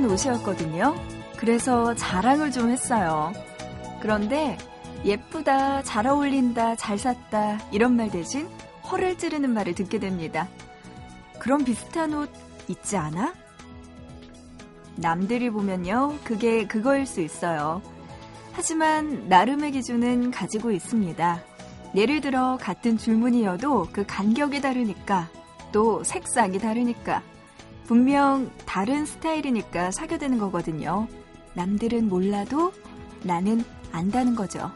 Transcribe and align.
산 0.00 0.10
옷이었거든요. 0.10 0.94
그래서 1.36 1.94
자랑을 1.94 2.50
좀 2.50 2.70
했어요. 2.70 3.32
그런데 4.00 4.56
예쁘다, 5.04 5.82
잘 5.82 6.06
어울린다, 6.06 6.76
잘 6.76 6.98
샀다 6.98 7.58
이런 7.70 7.96
말 7.96 8.10
대신 8.10 8.48
허를 8.90 9.18
찌르는 9.18 9.50
말을 9.50 9.74
듣게 9.74 9.98
됩니다. 9.98 10.48
그런 11.38 11.64
비슷한 11.64 12.14
옷 12.14 12.30
있지 12.68 12.96
않아? 12.96 13.34
남들이 14.96 15.50
보면요, 15.50 16.16
그게 16.24 16.66
그거일 16.66 17.04
수 17.04 17.20
있어요. 17.20 17.82
하지만 18.52 19.28
나름의 19.28 19.72
기준은 19.72 20.30
가지고 20.30 20.70
있습니다. 20.70 21.40
예를 21.94 22.22
들어 22.22 22.56
같은 22.58 22.96
줄무늬여도 22.96 23.88
그 23.92 24.06
간격이 24.06 24.62
다르니까 24.62 25.28
또 25.72 26.02
색상이 26.04 26.58
다르니까 26.58 27.22
분명 27.90 28.52
다른 28.66 29.04
스타일이니까 29.04 29.90
사겨되는 29.90 30.38
거거든요. 30.38 31.08
남들은 31.54 32.08
몰라도 32.08 32.72
나는 33.24 33.64
안다는 33.90 34.36
거죠. 34.36 34.70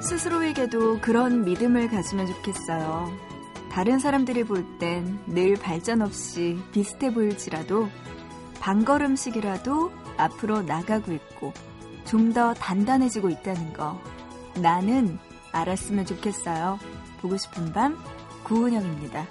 스스로에게도 0.00 1.00
그런 1.00 1.44
믿음을 1.44 1.88
가지면 1.88 2.26
좋겠어요. 2.26 3.12
다른 3.70 3.98
사람들이 3.98 4.44
볼 4.44 4.64
땐 4.78 5.18
늘 5.26 5.54
발전 5.54 6.02
없이 6.02 6.58
비슷해 6.72 7.12
보일지라도 7.12 7.88
반걸음씩이라도 8.60 9.92
앞으로 10.16 10.62
나가고 10.62 11.12
있고 11.12 11.52
좀 12.06 12.32
더 12.32 12.54
단단해지고 12.54 13.30
있다는 13.30 13.72
거 13.72 14.00
나는 14.60 15.18
알았으면 15.52 16.04
좋겠어요. 16.06 16.78
보고 17.20 17.36
싶은 17.36 17.72
밤 17.72 17.96
구은영입니다. 18.44 19.26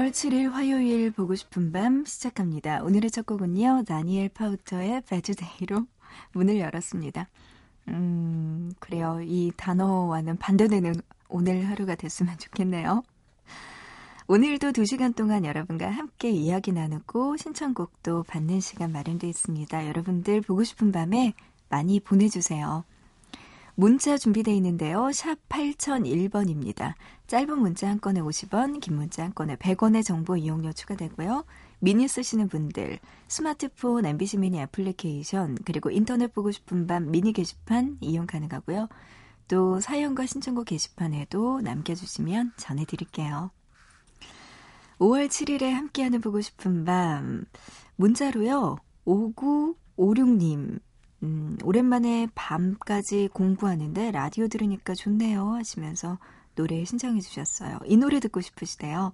5월 0.00 0.12
7일 0.12 0.50
화요일 0.50 1.10
보고 1.10 1.34
싶은 1.34 1.72
밤 1.72 2.06
시작합니다. 2.06 2.82
오늘의 2.82 3.10
첫 3.10 3.26
곡은요. 3.26 3.84
다니엘 3.86 4.30
파우터의 4.30 5.02
배드데이로 5.02 5.84
문을 6.32 6.58
열었습니다. 6.58 7.28
음, 7.88 8.72
그래요. 8.78 9.20
이 9.22 9.52
단어와는 9.58 10.38
반대되는 10.38 10.94
오늘 11.28 11.68
하루가 11.68 11.96
됐으면 11.96 12.38
좋겠네요. 12.38 13.02
오늘도 14.26 14.72
2시간 14.72 15.14
동안 15.14 15.44
여러분과 15.44 15.90
함께 15.90 16.30
이야기 16.30 16.72
나누고 16.72 17.36
신청곡도 17.36 18.22
받는 18.22 18.60
시간 18.60 18.92
마련되어 18.92 19.28
있습니다. 19.28 19.86
여러분들 19.86 20.40
보고 20.40 20.64
싶은 20.64 20.92
밤에 20.92 21.34
많이 21.68 22.00
보내주세요. 22.00 22.84
문자 23.74 24.18
준비되어 24.18 24.54
있는데요. 24.54 25.10
샵 25.12 25.36
8001번입니다. 25.48 26.94
짧은 27.26 27.58
문자 27.58 27.88
한 27.88 28.00
건에 28.00 28.20
50원, 28.20 28.80
긴 28.80 28.96
문자 28.96 29.22
한 29.22 29.34
건에 29.34 29.56
100원의 29.56 30.04
정보 30.04 30.36
이용료 30.36 30.72
추가되고요. 30.72 31.44
미니 31.78 32.08
쓰시는 32.08 32.48
분들, 32.48 32.98
스마트폰, 33.28 34.04
MBC 34.04 34.38
미니 34.38 34.60
애플리케이션, 34.60 35.56
그리고 35.64 35.90
인터넷 35.90 36.32
보고 36.32 36.50
싶은 36.50 36.86
밤 36.86 37.10
미니 37.10 37.32
게시판 37.32 37.98
이용 38.00 38.26
가능하고요. 38.26 38.88
또 39.48 39.80
사연과 39.80 40.26
신청곡 40.26 40.66
게시판에도 40.66 41.60
남겨주시면 41.62 42.52
전해드릴게요. 42.56 43.50
5월 44.98 45.28
7일에 45.28 45.70
함께하는 45.70 46.20
보고 46.20 46.40
싶은 46.40 46.84
밤 46.84 47.46
문자로요. 47.96 48.76
5956님 49.06 50.78
음, 51.22 51.58
오랜만에 51.64 52.28
밤까지 52.34 53.28
공부하는데 53.32 54.10
라디오 54.10 54.48
들으니까 54.48 54.94
좋네요 54.94 55.54
하시면서 55.54 56.18
노래 56.54 56.84
신청해 56.84 57.20
주셨어요. 57.20 57.78
이 57.86 57.96
노래 57.96 58.20
듣고 58.20 58.40
싶으시대요. 58.40 59.12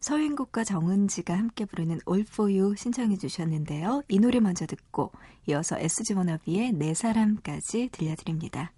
서인국과 0.00 0.64
정은지가 0.64 1.36
함께 1.36 1.64
부르는 1.64 2.00
All 2.08 2.26
For 2.28 2.52
You 2.52 2.76
신청해 2.76 3.16
주셨는데요. 3.16 4.02
이 4.08 4.18
노래 4.18 4.40
먼저 4.40 4.66
듣고 4.66 5.10
이어서 5.48 5.78
SG 5.78 6.14
워너비의 6.14 6.72
내 6.72 6.94
사람까지 6.94 7.88
들려드립니다. 7.92 8.72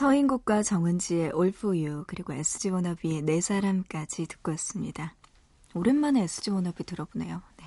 서인국과 0.00 0.62
정은지의 0.62 1.32
You 1.34 2.04
그리고 2.06 2.32
SG 2.32 2.70
워너비의 2.70 3.20
네 3.20 3.42
사람까지 3.42 4.28
듣고 4.28 4.52
왔습니다. 4.52 5.14
오랜만에 5.74 6.22
SG 6.22 6.52
워너비 6.52 6.84
들어보네요. 6.84 7.42
네. 7.58 7.64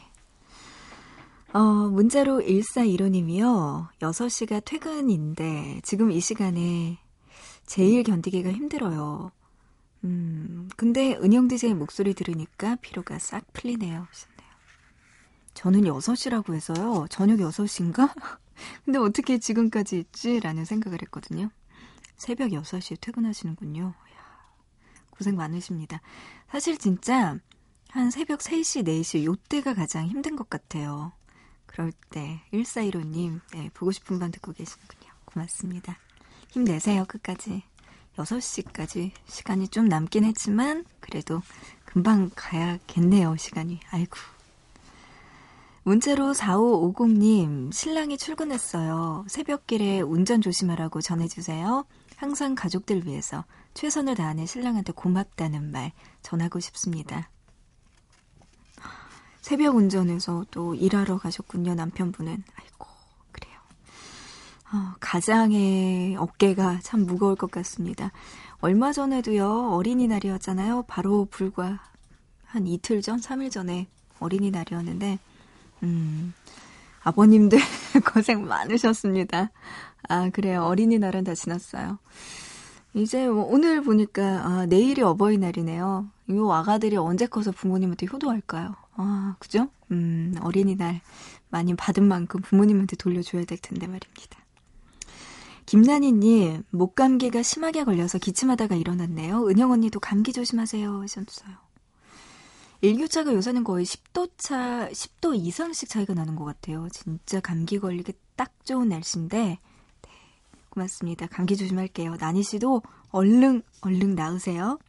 어, 1.54 1.62
문자로 1.62 2.40
1415님이요. 2.40 3.88
6시가 4.00 4.66
퇴근인데 4.66 5.82
지금 5.84 6.10
이 6.10 6.20
시간에 6.20 6.98
제일 7.68 8.02
견디기가 8.02 8.52
힘들어요. 8.52 9.32
음, 10.04 10.70
근데 10.76 11.16
은영 11.18 11.48
디제이 11.48 11.76
목소리 11.76 12.16
들으니까 12.16 12.78
피로가 12.78 13.20
싹 13.20 13.46
풀리네요. 13.54 14.08
하셨네요. 14.10 14.52
저는 15.54 15.82
6시라고 15.82 16.56
해서요. 16.56 17.06
저녁 17.12 17.38
6시인가? 17.42 18.12
근데 18.86 18.98
어떻게 18.98 19.38
지금까지 19.38 20.00
있지? 20.00 20.40
라는 20.40 20.66
생각을 20.66 21.04
했거든요. 21.04 21.52
새벽 22.24 22.52
6시에 22.52 23.02
퇴근하시는군요. 23.02 23.94
고생 25.10 25.36
많으십니다. 25.36 26.00
사실 26.50 26.78
진짜 26.78 27.38
한 27.90 28.12
새벽 28.12 28.40
3시, 28.40 28.88
4시 28.88 29.26
요때가 29.26 29.74
가장 29.74 30.08
힘든 30.08 30.38
것 30.38 30.50
같아요. 30.50 31.12
그럴 31.66 31.92
때 32.10 32.40
1415님 32.54 33.42
네, 33.52 33.70
보고 33.74 33.92
싶은 33.92 34.20
밤 34.20 34.32
듣고 34.32 34.54
계시는군요. 34.54 35.12
고맙습니다. 35.26 35.98
힘내세요 36.52 37.04
끝까지. 37.04 37.64
6시까지 38.16 39.12
시간이 39.26 39.68
좀 39.68 39.90
남긴 39.90 40.24
했지만 40.24 40.86
그래도 41.02 41.42
금방 41.84 42.32
가야겠네요, 42.34 43.36
시간이. 43.36 43.82
아이고. 43.92 44.16
문자로 45.84 46.32
4550님, 46.32 47.74
신랑이 47.74 48.18
출근했어요. 48.18 49.26
새벽길에 49.28 50.00
운전 50.00 50.40
조심하라고 50.40 51.02
전해주세요. 51.02 51.86
항상 52.24 52.56
가족들 52.56 53.06
위해서 53.06 53.44
최선을 53.74 54.16
다하는 54.16 54.46
신랑한테 54.46 54.94
고맙다는 54.94 55.72
말 55.72 55.92
전하고 56.22 56.62
싶습니다. 56.62 57.30
새벽 59.42 59.76
운전해서 59.76 60.46
또 60.50 60.74
일하러 60.74 61.18
가셨군요, 61.18 61.76
남편분은. 61.76 62.44
아이고, 62.56 62.88
그래요. 63.34 63.56
어, 64.72 64.96
가장의 65.02 66.16
어깨가 66.16 66.80
참 66.82 67.06
무거울 67.06 67.36
것 67.36 67.52
같습니다. 67.52 68.14
얼마 68.62 68.94
전에도요, 68.94 69.74
어린이날이었잖아요. 69.74 70.86
바로 70.88 71.28
불과 71.30 71.84
한 72.46 72.68
이틀 72.68 73.02
전, 73.02 73.20
3일 73.20 73.52
전에 73.52 73.88
어린이날이었는데, 74.20 75.20
음, 75.84 76.34
아버님들 77.04 77.60
고생 78.14 78.46
많으셨습니다. 78.46 79.52
아, 80.10 80.30
그래요. 80.30 80.64
어린이날은 80.64 81.24
다 81.24 81.34
지났어요. 81.34 82.00
이제 82.94 83.28
뭐 83.28 83.46
오늘 83.46 83.82
보니까 83.82 84.46
아, 84.46 84.66
내일이 84.66 85.02
어버이날이네요. 85.02 86.08
이 86.30 86.50
아가들이 86.52 86.98
언제 86.98 87.26
커서 87.26 87.52
부모님한테 87.52 88.08
효도할까요? 88.12 88.76
아, 88.96 89.36
그죠? 89.40 89.70
음, 89.92 90.36
어린이날 90.42 91.02
많이 91.50 91.76
받은 91.76 92.04
만큼 92.08 92.42
부모님한테 92.42 92.96
돌려줘야 92.96 93.46
될 93.46 93.58
텐데 93.58 93.88
말입니다. 93.88 94.40
김나니님, 95.66 96.64
목 96.70 96.96
감기가 96.96 97.42
심하게 97.42 97.84
걸려서 97.84 98.18
기침하다가 98.18 98.76
일어났네요. 98.76 99.48
은영 99.48 99.72
언니도 99.72 100.00
감기 100.00 100.34
조심하세요 100.34 101.02
하셨어요. 101.02 101.56
일교차가 102.84 103.34
요새는 103.34 103.64
거의 103.64 103.86
10도 103.86 104.32
차, 104.38 104.90
10도 104.92 105.36
이상씩 105.36 105.88
차이가 105.90 106.14
나는 106.14 106.36
것 106.36 106.44
같아요. 106.44 106.90
진짜 106.92 107.40
감기 107.40 107.80
걸리기 107.80 108.14
딱 108.36 108.52
좋은 108.66 108.90
날씨인데, 108.90 109.38
네, 110.02 110.10
고맙습니다. 110.70 111.28
감기 111.28 111.56
조심할게요. 111.56 112.18
나니 112.20 112.44
씨도 112.44 112.82
얼른, 113.12 113.64
얼른 113.82 114.16
나으세요. 114.16 114.80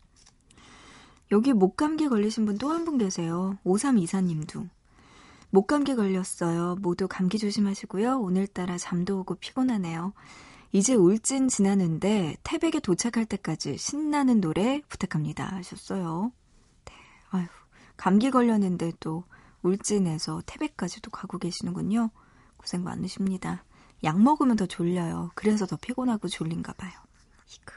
여기 1.30 1.52
목감기 1.52 2.08
걸리신 2.08 2.46
분 2.46 2.58
또 2.58 2.70
한 2.72 2.84
분 2.84 2.98
계세요. 2.98 3.56
5324님도. 3.64 4.68
목감기 5.50 5.94
걸렸어요. 5.94 6.76
모두 6.80 7.06
감기 7.08 7.38
조심하시고요. 7.38 8.18
오늘따라 8.20 8.76
잠도 8.76 9.20
오고 9.20 9.36
피곤하네요. 9.36 10.12
이제 10.72 10.94
울진 10.94 11.48
지나는데 11.48 12.36
태백에 12.42 12.80
도착할 12.82 13.24
때까지 13.26 13.78
신나는 13.78 14.40
노래 14.40 14.82
부탁합니다. 14.88 15.46
하셨어요. 15.56 16.32
네, 16.86 16.92
아휴. 17.30 17.63
감기 17.96 18.30
걸렸는데 18.30 18.92
또 19.00 19.24
울진에서 19.62 20.42
태백까지도 20.46 21.10
가고 21.10 21.38
계시는군요. 21.38 22.10
고생 22.56 22.82
많으십니다. 22.82 23.64
약 24.02 24.20
먹으면 24.20 24.56
더 24.56 24.66
졸려요. 24.66 25.30
그래서 25.34 25.66
더 25.66 25.76
피곤하고 25.76 26.28
졸린가 26.28 26.74
봐요. 26.74 26.92
이크. 27.48 27.74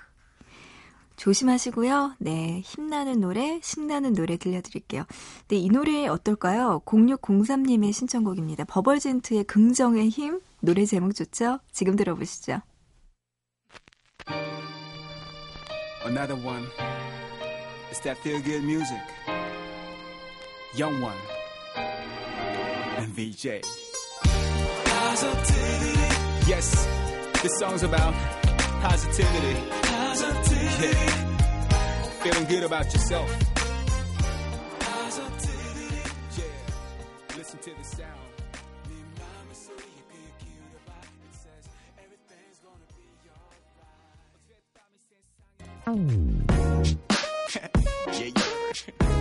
조심하시고요. 1.15 2.15
네, 2.19 2.61
힘나는 2.61 3.19
노래, 3.19 3.59
신나는 3.63 4.13
노래 4.13 4.37
들려드릴게요. 4.37 5.03
네, 5.47 5.55
이 5.55 5.67
노래 5.69 6.07
어떨까요? 6.07 6.81
0603님의 6.85 7.91
신청곡입니다. 7.91 8.65
버벌진트의 8.65 9.45
긍정의 9.45 10.09
힘, 10.09 10.41
노래 10.61 10.85
제목 10.85 11.13
좋죠? 11.15 11.59
지금 11.71 11.95
들어보시죠. 11.95 12.61
Another 16.05 16.37
one. 16.45 16.65
It's 17.89 17.99
that 18.03 18.19
feel 18.21 18.41
good 18.41 18.63
music. 18.63 19.01
Young 20.77 21.01
One, 21.01 21.17
and 21.75 23.07
VJ. 23.07 23.63
Positivity. 24.85 25.99
Yes, 26.47 26.87
this 27.41 27.57
song's 27.57 27.81
about 27.81 28.13
positivity. 28.83 29.59
Positivity. 29.81 30.87
Yeah. 30.87 32.03
Feeling 32.21 32.45
good 32.45 32.63
about 32.63 32.93
yourself. 32.93 33.27
Positivity. 34.79 36.11
Yeah. 36.37 37.37
Listen 37.37 37.59
to 37.59 37.71
the 37.73 37.83
sound. 37.83 38.27
yeah, 48.13 48.31
yeah. 49.01 49.16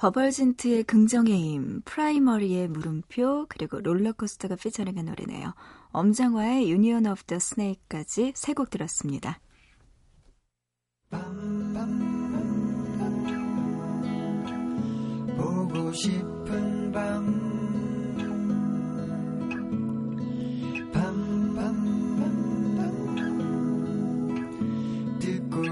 버벌진트의 0.00 0.84
긍정의 0.84 1.38
힘, 1.38 1.82
프라이머리의 1.84 2.68
물음표, 2.68 3.44
그리고 3.50 3.80
롤러코스터가 3.80 4.56
피처링한 4.56 5.04
노래네요. 5.04 5.52
엄정화의 5.90 6.70
Union 6.70 7.06
of 7.06 7.24
the 7.24 7.38
Snake까지 7.38 8.32
세 8.34 8.54
곡 8.54 8.70
들었습니다. 8.70 9.40
보고 15.36 15.92
싶은 15.92 16.92
밤 16.92 17.50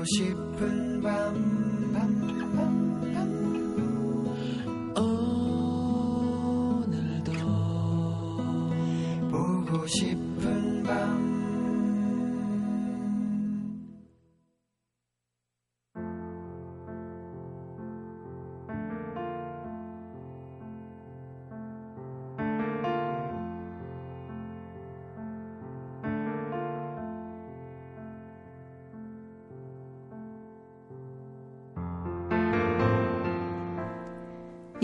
싶은 0.05 1.03
밤 1.03 1.68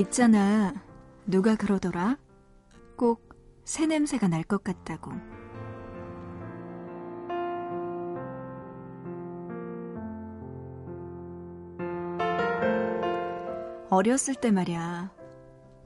있잖아. 0.05 0.73
누가 1.27 1.57
그러더라? 1.57 2.17
꼭 2.97 3.35
새 3.65 3.87
냄새가 3.87 4.29
날 4.29 4.45
것 4.45 4.63
같다고. 4.63 5.11
어렸을 13.91 14.35
때 14.35 14.51
말이야. 14.51 15.13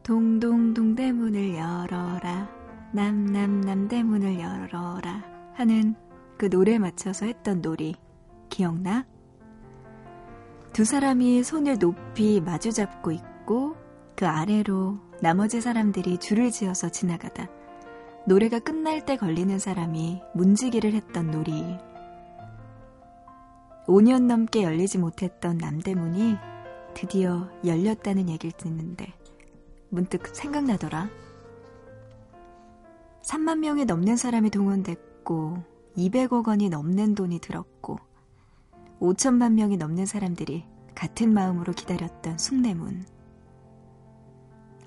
동동동 0.03 0.95
대문을 0.95 1.55
열어라. 1.55 2.49
남남남 2.93 3.89
대문을 3.89 4.41
열어라. 4.41 5.23
하는 5.55 5.95
그 6.39 6.47
노래에 6.47 6.79
맞춰서 6.79 7.27
했던 7.27 7.61
놀이. 7.61 7.95
기억나? 8.49 9.07
두 10.73 10.85
사람이 10.85 11.43
손을 11.43 11.79
높이 11.79 12.41
마주 12.41 12.73
잡고 12.73 13.13
있고 13.13 13.77
그 14.19 14.27
아래로 14.27 14.99
나머지 15.23 15.61
사람들이 15.61 16.19
줄을 16.19 16.51
지어서 16.51 16.89
지나가다 16.89 17.49
노래가 18.27 18.59
끝날 18.59 19.05
때 19.05 19.17
걸리는 19.17 19.61
사람이 19.61 20.21
문지기를 20.35 20.93
했던 20.93 21.31
놀이. 21.31 21.63
5년 23.87 24.25
넘게 24.25 24.65
열리지 24.65 24.99
못했던 24.99 25.57
남대문이 25.57 26.35
드디어 26.95 27.49
열렸다는 27.65 28.29
얘기를 28.29 28.51
듣는데 28.57 29.15
문득 29.89 30.27
생각나더라. 30.35 31.09
3만 33.23 33.61
명이 33.61 33.85
넘는 33.85 34.17
사람이 34.17 34.51
동원됐고 34.51 35.63
200억 35.97 36.49
원이 36.49 36.71
넘는 36.71 37.15
돈이 37.15 37.39
들었고 37.39 38.01
5천만 38.99 39.53
명이 39.53 39.77
넘는 39.77 40.07
사람들이 40.07 40.65
같은 40.97 41.33
마음으로 41.33 41.73
기다렸던 41.73 42.37
숭례문. 42.37 43.18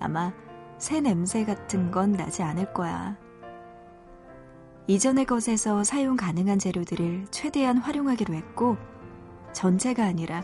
아마 0.01 0.33
새 0.77 0.99
냄새 0.99 1.45
같은 1.45 1.91
건 1.91 2.11
나지 2.13 2.43
않을 2.43 2.73
거야. 2.73 3.17
이전의 4.87 5.25
것에서 5.25 5.83
사용 5.83 6.17
가능한 6.17 6.59
재료들을 6.59 7.27
최대한 7.31 7.77
활용하기로 7.77 8.33
했고, 8.33 8.77
전체가 9.53 10.03
아니라 10.03 10.43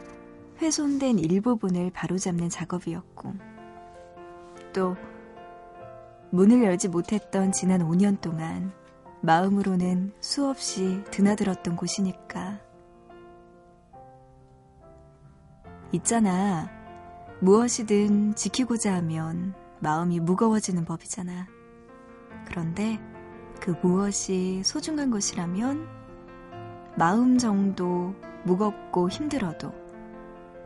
훼손된 0.62 1.20
일부분을 1.20 1.92
바로잡는 1.92 2.50
작업이었고, 2.50 3.34
또 4.74 4.96
문을 6.30 6.64
열지 6.64 6.90
못했던 6.90 7.52
지난 7.52 7.82
5년 7.82 8.22
동안 8.22 8.72
마음으로는 9.22 10.14
수없이 10.20 11.04
드나들었던 11.10 11.76
곳이니까. 11.76 12.60
있잖아. 15.94 16.77
무엇이든 17.40 18.36
지키고자 18.36 18.96
하면 18.96 19.54
마음이 19.80 20.20
무거워지는 20.20 20.86
법이잖아. 20.86 21.48
그런데 22.48 23.00
그 23.60 23.76
무엇이 23.84 24.62
소중한 24.64 25.12
것이라면 25.12 25.88
마음 26.98 27.38
정도 27.38 28.16
무겁고 28.44 29.10
힘들어도 29.10 29.72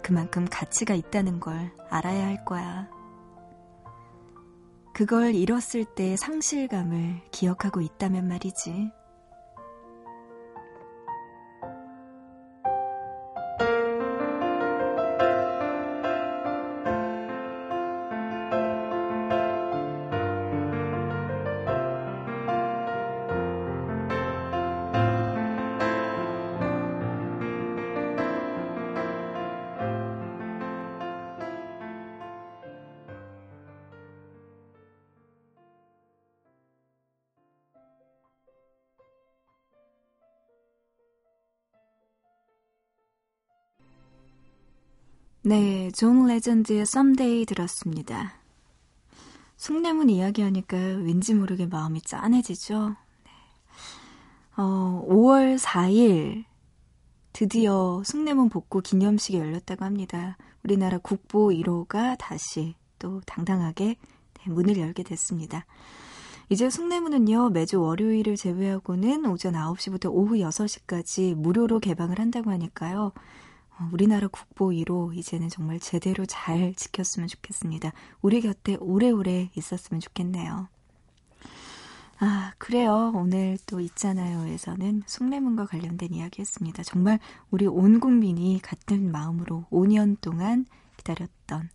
그만큼 0.02 0.46
가치가 0.50 0.94
있다는 0.94 1.40
걸 1.40 1.72
알아야 1.90 2.26
할 2.26 2.46
거야. 2.46 2.90
그걸 4.94 5.36
잃었을 5.36 5.84
때 5.84 6.16
상실감을 6.16 7.22
기억하고 7.32 7.82
있다면 7.82 8.28
말이지. 8.28 8.92
네, 45.52 45.92
존 45.92 46.28
레전드의 46.28 46.86
Someday 46.86 47.46
들었습니다. 47.46 48.36
숭례문 49.58 50.10
이야기하니까 50.10 50.78
왠지 50.78 51.34
모르게 51.34 51.66
마음이 51.66 52.00
짠해지죠. 52.04 52.96
네. 53.26 53.32
어, 54.56 55.06
5월 55.10 55.60
4일 55.60 56.46
드디어 57.34 58.02
숭례문 58.06 58.48
복구 58.48 58.80
기념식이 58.80 59.40
열렸다고 59.40 59.84
합니다. 59.84 60.38
우리나라 60.64 61.00
국보 61.00 61.50
1호가 61.50 62.16
다시 62.18 62.76
또 62.98 63.20
당당하게 63.26 63.98
네, 64.36 64.44
문을 64.46 64.78
열게 64.78 65.04
됐습니다. 65.04 65.66
이제 66.48 66.70
숭례문은요, 66.70 67.50
매주 67.50 67.82
월요일을 67.82 68.38
제외하고는 68.38 69.26
오전 69.26 69.56
9시부터 69.56 70.14
오후 70.14 70.36
6시까지 70.36 71.36
무료로 71.36 71.82
개방을 71.82 72.20
한다고 72.20 72.52
하니까요. 72.52 73.12
어, 73.82 73.90
우리나라 73.92 74.28
국보 74.28 74.70
1호 74.70 75.16
이제는 75.18 75.50
정말 75.50 75.80
제대로 75.80 76.26
잘 76.28 76.74
지켰으면 76.76 77.28
좋겠습니다. 77.28 77.92
우리 78.22 78.42
곁에 78.42 78.76
오래오래 78.76 79.50
있었으면 79.56 80.00
좋겠네요. 80.00 80.68
아, 82.20 82.54
그래요. 82.60 83.12
오늘 83.16 83.58
또 83.66 83.80
있잖아요에서는 83.80 85.04
숭례문과 85.08 85.66
관련된 85.66 86.14
이야기였습니다. 86.14 86.84
정말 86.84 87.20
우리 87.50 87.66
온 87.66 88.00
국민이 88.00 88.60
같은 88.62 89.12
마음으로 89.12 89.66
5년 89.72 90.18
동안 90.22 90.68
기다렸던 90.98 91.70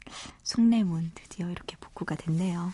숭례문 0.44 1.10
드디어 1.14 1.50
이렇게 1.50 1.76
복구가 1.80 2.14
됐네요. 2.14 2.72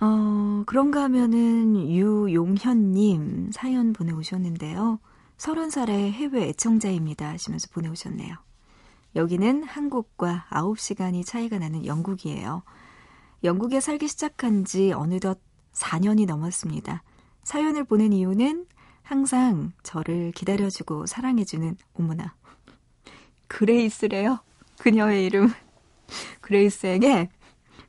어, 0.00 0.64
그런가 0.66 1.04
하면은 1.04 1.76
유용현님 1.88 3.52
사연 3.52 3.92
보내오셨는데요. 3.92 4.98
30살의 5.36 6.12
해외 6.12 6.48
애청자입니다 6.48 7.28
하시면서 7.28 7.68
보내오셨네요. 7.72 8.36
여기는 9.16 9.62
한국과 9.64 10.46
9시간이 10.50 11.24
차이가 11.24 11.58
나는 11.58 11.86
영국이에요. 11.86 12.62
영국에 13.44 13.80
살기 13.80 14.08
시작한 14.08 14.64
지 14.64 14.92
어느덧 14.92 15.38
4년이 15.72 16.26
넘었습니다. 16.26 17.02
사연을 17.42 17.84
보낸 17.84 18.12
이유는 18.12 18.66
항상 19.02 19.72
저를 19.82 20.32
기다려주고 20.32 21.06
사랑해주는 21.06 21.76
어머나 21.94 22.34
그레이스래요. 23.48 24.38
그녀의 24.78 25.26
이름 25.26 25.48
그레이스에게 26.40 27.28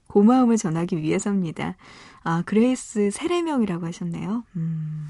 고마움을 0.07 0.57
전하기 0.57 1.01
위해서입니다. 1.01 1.75
아 2.23 2.43
그레이스 2.45 3.11
세례명이라고 3.11 3.85
하셨네요. 3.87 4.43
음. 4.55 5.07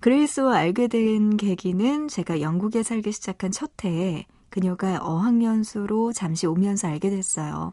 그레이스와 0.00 0.56
알게 0.56 0.86
된 0.88 1.36
계기는 1.36 2.08
제가 2.08 2.40
영국에 2.40 2.82
살기 2.82 3.10
시작한 3.12 3.50
첫 3.50 3.72
해에 3.84 4.26
그녀가 4.48 4.98
어학연수로 5.02 6.12
잠시 6.12 6.46
오면서 6.46 6.88
알게 6.88 7.10
됐어요. 7.10 7.72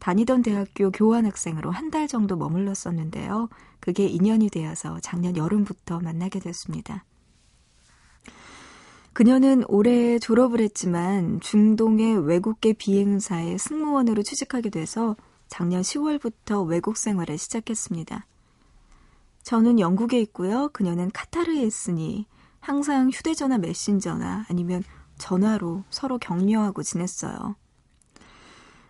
다니던 0.00 0.42
대학교 0.42 0.90
교환학생으로 0.90 1.70
한 1.70 1.90
달 1.90 2.08
정도 2.08 2.36
머물렀었는데요. 2.36 3.48
그게 3.78 4.06
인연이 4.06 4.50
되어서 4.50 4.98
작년 5.00 5.36
여름부터 5.36 6.00
만나게 6.00 6.40
됐습니다. 6.40 7.04
그녀는 9.12 9.62
올해 9.68 10.18
졸업을 10.18 10.60
했지만 10.60 11.38
중동의 11.40 12.26
외국계 12.26 12.72
비행사의 12.72 13.58
승무원으로 13.58 14.24
취직하게 14.24 14.70
돼서 14.70 15.14
작년 15.46 15.82
10월부터 15.82 16.66
외국 16.66 16.96
생활을 16.96 17.38
시작했습니다. 17.38 18.26
저는 19.44 19.78
영국에 19.78 20.20
있고요. 20.22 20.68
그녀는 20.72 21.10
카타르에 21.12 21.62
있으니 21.62 22.26
항상 22.60 23.10
휴대전화 23.10 23.58
메신저나 23.58 24.46
아니면 24.48 24.82
전화로 25.18 25.84
서로 25.90 26.18
격려하고 26.18 26.82
지냈어요. 26.82 27.54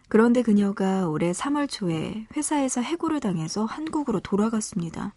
그런데 0.08 0.42
그녀가 0.42 1.08
올해 1.08 1.32
3월 1.32 1.68
초에 1.68 2.26
회사에서 2.37 2.80
해고를 2.80 3.18
당해서 3.18 3.64
한국으로 3.64 4.20
돌아갔습니다. 4.20 5.12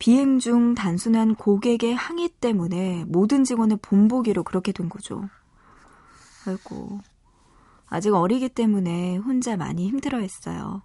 비행 0.00 0.40
중 0.40 0.74
단순한 0.74 1.36
고객의 1.36 1.94
항의 1.94 2.28
때문에 2.40 3.04
모든 3.06 3.44
직원을 3.44 3.78
본보기로 3.80 4.42
그렇게 4.42 4.72
된 4.72 4.88
거죠. 4.88 5.28
아이고. 6.46 7.00
아직 7.86 8.12
어리기 8.12 8.48
때문에 8.48 9.16
혼자 9.16 9.56
많이 9.56 9.86
힘들어 9.88 10.18
했어요. 10.18 10.82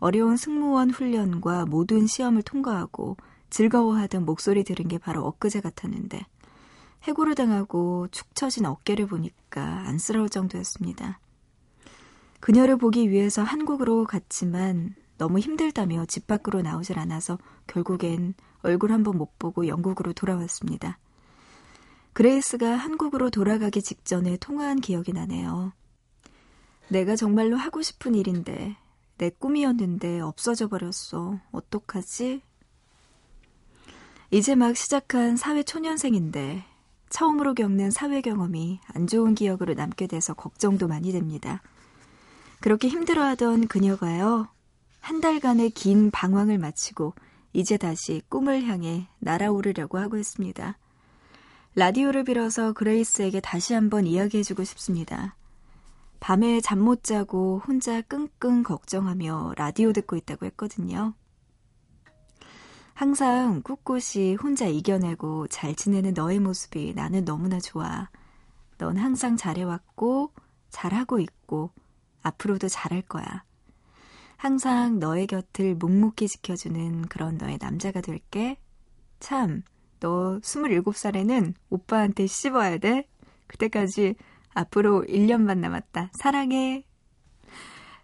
어려운 0.00 0.36
승무원 0.36 0.90
훈련과 0.90 1.66
모든 1.66 2.06
시험을 2.06 2.42
통과하고 2.42 3.16
즐거워하던 3.50 4.24
목소리 4.24 4.64
들은 4.64 4.88
게 4.88 4.98
바로 4.98 5.26
엊그제 5.26 5.60
같았는데 5.60 6.24
해고를 7.02 7.34
당하고 7.34 8.08
축 8.10 8.34
처진 8.34 8.66
어깨를 8.66 9.06
보니까 9.06 9.62
안쓰러울 9.86 10.28
정도였습니다. 10.28 11.20
그녀를 12.40 12.76
보기 12.78 13.10
위해서 13.10 13.42
한국으로 13.42 14.04
갔지만 14.04 14.94
너무 15.18 15.38
힘들다며 15.38 16.06
집 16.06 16.26
밖으로 16.26 16.62
나오질 16.62 16.98
않아서 16.98 17.38
결국엔 17.66 18.34
얼굴 18.62 18.92
한번 18.92 19.18
못 19.18 19.38
보고 19.38 19.66
영국으로 19.66 20.14
돌아왔습니다. 20.14 20.98
그레이스가 22.14 22.74
한국으로 22.74 23.30
돌아가기 23.30 23.82
직전에 23.82 24.38
통화한 24.38 24.80
기억이 24.80 25.12
나네요. 25.12 25.72
내가 26.88 27.16
정말로 27.16 27.56
하고 27.56 27.82
싶은 27.82 28.14
일인데 28.14 28.76
내 29.20 29.28
꿈이었는데 29.28 30.20
없어져 30.20 30.66
버렸어. 30.66 31.38
어떡하지? 31.52 32.40
이제 34.30 34.54
막 34.54 34.74
시작한 34.74 35.36
사회 35.36 35.62
초년생인데 35.62 36.64
처음으로 37.10 37.52
겪는 37.52 37.90
사회 37.90 38.22
경험이 38.22 38.80
안 38.94 39.06
좋은 39.06 39.34
기억으로 39.34 39.74
남게 39.74 40.06
돼서 40.06 40.32
걱정도 40.32 40.88
많이 40.88 41.12
됩니다. 41.12 41.60
그렇게 42.60 42.88
힘들어하던 42.88 43.66
그녀가요, 43.68 44.48
한 45.00 45.20
달간의 45.20 45.70
긴 45.70 46.10
방황을 46.10 46.56
마치고 46.56 47.12
이제 47.52 47.76
다시 47.76 48.22
꿈을 48.30 48.64
향해 48.64 49.06
날아오르려고 49.18 49.98
하고 49.98 50.16
있습니다. 50.16 50.78
라디오를 51.74 52.24
빌어서 52.24 52.72
그레이스에게 52.72 53.40
다시 53.40 53.74
한번 53.74 54.06
이야기해주고 54.06 54.64
싶습니다. 54.64 55.36
밤에 56.20 56.60
잠 56.60 56.80
못 56.80 57.02
자고 57.02 57.60
혼자 57.66 58.00
끙끙 58.02 58.62
걱정하며 58.62 59.54
라디오 59.56 59.92
듣고 59.92 60.16
있다고 60.16 60.46
했거든요. 60.46 61.14
항상 62.94 63.62
꿋꿋이 63.62 64.34
혼자 64.34 64.66
이겨내고 64.66 65.48
잘 65.48 65.74
지내는 65.74 66.12
너의 66.12 66.38
모습이 66.38 66.92
나는 66.94 67.24
너무나 67.24 67.58
좋아. 67.58 68.10
넌 68.76 68.98
항상 68.98 69.36
잘해왔고, 69.36 70.32
잘하고 70.68 71.18
있고, 71.20 71.70
앞으로도 72.22 72.68
잘할 72.68 73.02
거야. 73.02 73.44
항상 74.36 74.98
너의 74.98 75.26
곁을 75.26 75.74
묵묵히 75.76 76.28
지켜주는 76.28 77.02
그런 77.08 77.38
너의 77.38 77.58
남자가 77.60 78.02
될게. 78.02 78.58
참, 79.18 79.62
너 79.98 80.38
27살에는 80.42 81.54
오빠한테 81.70 82.26
씹어야 82.26 82.78
돼. 82.78 83.08
그때까지 83.46 84.14
앞으로 84.54 85.04
1년만 85.08 85.58
남았다. 85.58 86.10
사랑해. 86.14 86.84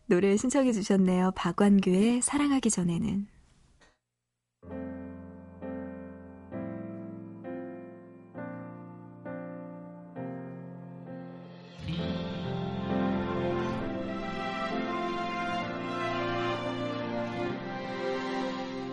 노래 0.07 0.37
신청해 0.37 0.73
주셨네요. 0.73 1.33
박완규의 1.35 2.23
사랑하기 2.23 2.71
전에는. 2.71 3.27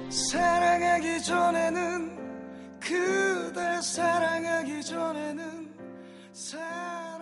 사랑하기 0.10 1.24
전에는 1.24 2.80
그대 2.80 3.82
사랑하기 3.82 4.84
전에는 4.84 5.74
사 6.34 7.13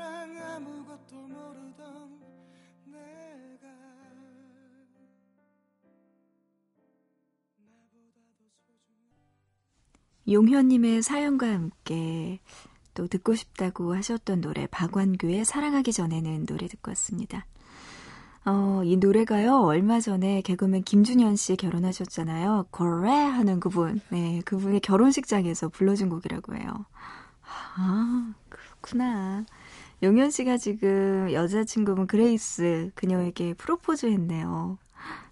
용현님의 10.32 11.02
사연과 11.02 11.48
함께 11.48 12.40
또 12.94 13.08
듣고 13.08 13.36
싶다고 13.36 13.96
하셨던 13.96 14.42
노래 14.42 14.68
박완규의 14.68 15.46
사랑하기 15.46 15.94
전에는 15.94 16.46
노래 16.46 16.68
듣고 16.68 16.92
왔습니다. 16.92 17.46
어, 18.44 18.82
이 18.84 18.98
노래가요, 18.98 19.62
얼마 19.62 20.00
전에 20.00 20.42
개그맨 20.42 20.84
김준현 20.84 21.36
씨 21.36 21.56
결혼하셨잖아요. 21.56 22.68
거래 22.72 23.12
하는 23.12 23.60
그분. 23.60 24.02
네, 24.10 24.42
그분의 24.46 24.80
결혼식장에서 24.80 25.70
불러준 25.70 26.10
곡이라고 26.10 26.56
해요. 26.56 26.86
아, 27.76 28.34
그렇구나. 28.50 29.46
용현 30.02 30.32
씨가 30.32 30.58
지금 30.58 31.32
여자친구분 31.32 32.08
그레이스 32.08 32.92
그녀에게 32.96 33.54
프로포즈 33.54 34.08
했네요. 34.08 34.80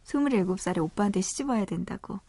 27살에 0.05 0.77
오빠한테 0.77 1.21
시집 1.21 1.49
와야 1.49 1.65
된다고. 1.65 2.19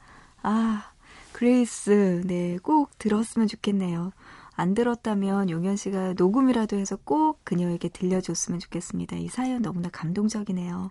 아, 0.42 0.90
그레이스, 1.32 2.22
네, 2.26 2.58
꼭 2.62 2.90
들었으면 2.98 3.48
좋겠네요. 3.48 4.12
안 4.54 4.74
들었다면 4.74 5.48
용현 5.48 5.76
씨가 5.76 6.14
녹음이라도 6.18 6.76
해서 6.76 6.96
꼭 7.02 7.40
그녀에게 7.44 7.88
들려줬으면 7.88 8.60
좋겠습니다. 8.60 9.16
이 9.16 9.28
사연 9.28 9.62
너무나 9.62 9.88
감동적이네요. 9.88 10.90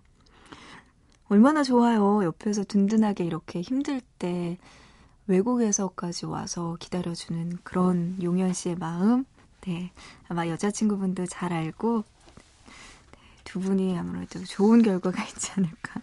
얼마나 1.27 1.61
좋아요. 1.63 2.23
옆에서 2.23 2.63
든든하게 2.63 3.23
이렇게 3.25 3.61
힘들 3.61 4.01
때 4.17 4.57
외국에서까지 5.27 6.25
와서 6.25 6.75
기다려주는 6.79 7.59
그런 7.63 8.17
용현 8.23 8.53
씨의 8.53 8.75
마음. 8.77 9.25
네. 9.61 9.91
아마 10.27 10.47
여자친구분도 10.47 11.27
잘 11.27 11.53
알고 11.53 12.03
네, 13.11 13.19
두 13.43 13.59
분이 13.59 13.95
아무래도 13.99 14.43
좋은 14.43 14.81
결과가 14.81 15.21
있지 15.29 15.51
않을까 15.51 16.01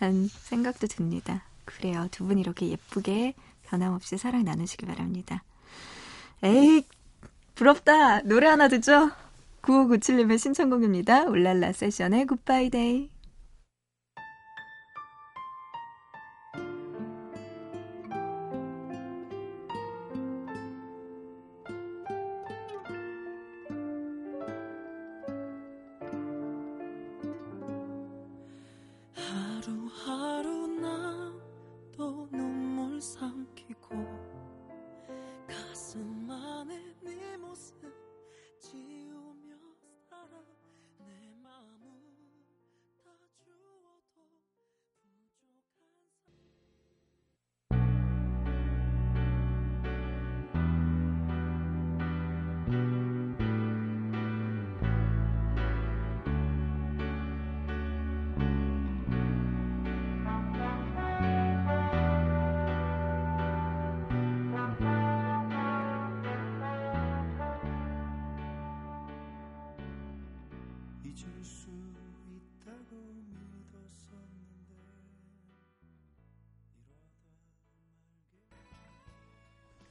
하는 0.00 0.28
생각도 0.28 0.86
듭니다. 0.86 1.42
그래요. 1.64 2.08
두 2.10 2.26
분 2.26 2.38
이렇게 2.38 2.68
예쁘게 2.68 3.34
변함없이 3.68 4.18
사랑 4.18 4.44
나누시기 4.44 4.86
바랍니다. 4.86 5.42
에이, 6.42 6.84
부럽다. 7.54 8.20
노래 8.22 8.46
하나 8.46 8.68
듣죠? 8.68 9.10
9597님의 9.62 10.38
신청곡입니다. 10.38 11.24
울랄라 11.24 11.72
세션의 11.72 12.26
Goodbye 12.26 12.70
Day. 12.70 13.10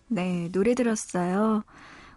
네, 0.10 0.50
노래 0.52 0.74
들었어요. 0.74 1.63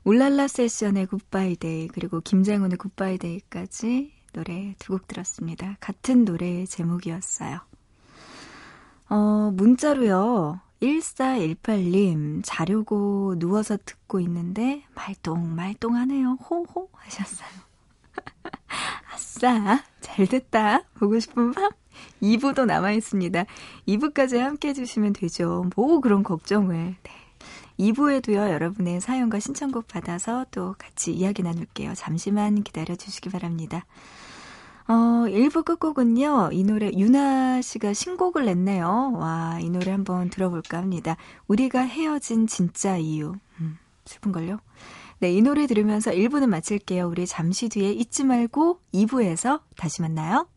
울랄라 0.05 0.49
세션의 0.49 1.07
Goodbye 1.07 1.57
Day 1.57 1.89
그리고 1.89 2.21
김장훈의 2.21 2.79
Goodbye 2.79 3.19
Day까지 3.19 4.13
노래 4.33 4.75
두 4.79 4.93
곡 4.95 5.07
들었습니다. 5.09 5.77
같은 5.81 6.25
노래의 6.25 6.67
제목이었어요. 6.67 7.61
어, 9.09 9.51
문자로요. 9.55 10.61
1418님, 10.81 12.41
자려고 12.45 13.35
누워서 13.39 13.77
듣고 13.85 14.21
있는데 14.21 14.85
말똥말똥하네요. 14.95 16.39
호호 16.49 16.89
하셨어요. 16.93 17.49
아싸, 19.13 19.83
잘 20.01 20.27
됐다. 20.27 20.85
보고 20.95 21.19
싶은 21.19 21.53
밤 21.53 21.71
2부도 22.23 22.65
남아 22.65 22.93
있습니다. 22.93 23.45
2부까지 23.89 24.39
함께 24.39 24.69
해주시면 24.69 25.13
되죠. 25.15 25.69
뭐 25.77 26.01
그런 26.01 26.23
걱정을. 26.23 26.97
네. 27.03 27.20
2부에도요, 27.81 28.51
여러분의 28.51 29.01
사연과 29.01 29.41
신청곡 29.41 29.89
받아서 29.89 30.45
또 30.51 30.75
같이 30.79 31.13
이야기 31.13 31.43
나눌게요. 31.43 31.95
잠시만 31.95 32.63
기다려 32.63 32.95
주시기 32.95 33.31
바랍니다. 33.31 33.87
어, 34.87 34.93
1부 35.29 35.65
끝곡은요, 35.65 36.51
이 36.53 36.65
노래, 36.65 36.91
유나 36.93 37.63
씨가 37.63 37.95
신곡을 37.95 38.45
냈네요. 38.45 39.13
와, 39.15 39.59
이 39.61 39.71
노래 39.71 39.93
한번 39.93 40.31
들어볼까 40.31 40.79
합니다. 40.79 41.17
우리가 41.47 41.81
헤어진 41.81 42.47
진짜 42.47 42.97
이유. 42.97 43.35
음, 43.61 43.79
슬픈걸요? 44.05 44.59
네, 45.21 45.33
이 45.33 45.43
노래 45.43 45.67
들으면서 45.67 46.11
1부는 46.11 46.49
마칠게요. 46.49 47.07
우리 47.07 47.27
잠시 47.27 47.69
뒤에 47.69 47.93
잊지 47.93 48.25
말고 48.25 48.81
2부에서 48.93 49.61
다시 49.77 50.03
만나요. 50.03 50.49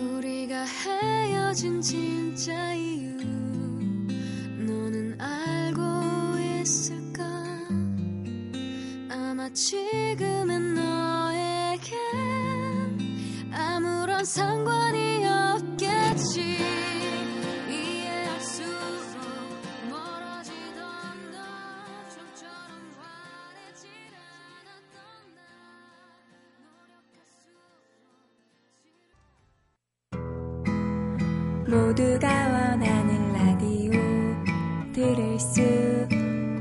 우리가 0.00 0.64
헤어진 0.64 1.82
진짜 1.82 2.72
이유. 2.72 3.15
알고 5.18 5.82
있을까? 6.60 7.24
아마 9.10 9.48
지금은 9.52 10.74
너에게 10.74 11.96
아무런 13.52 14.24
상관이 14.24 15.26
없겠지. 15.26 16.58
이해할수록 17.68 18.74
멀어지던 19.90 20.82
너 21.32 21.38
좀처럼 22.10 22.70
화내질 22.98 23.88
않았던 24.12 24.96
나. 25.34 25.38
노력할수록 31.66 31.96
모두가 31.96 32.26
원하는 32.48 33.05
들을 34.96 35.38
수 35.38 35.60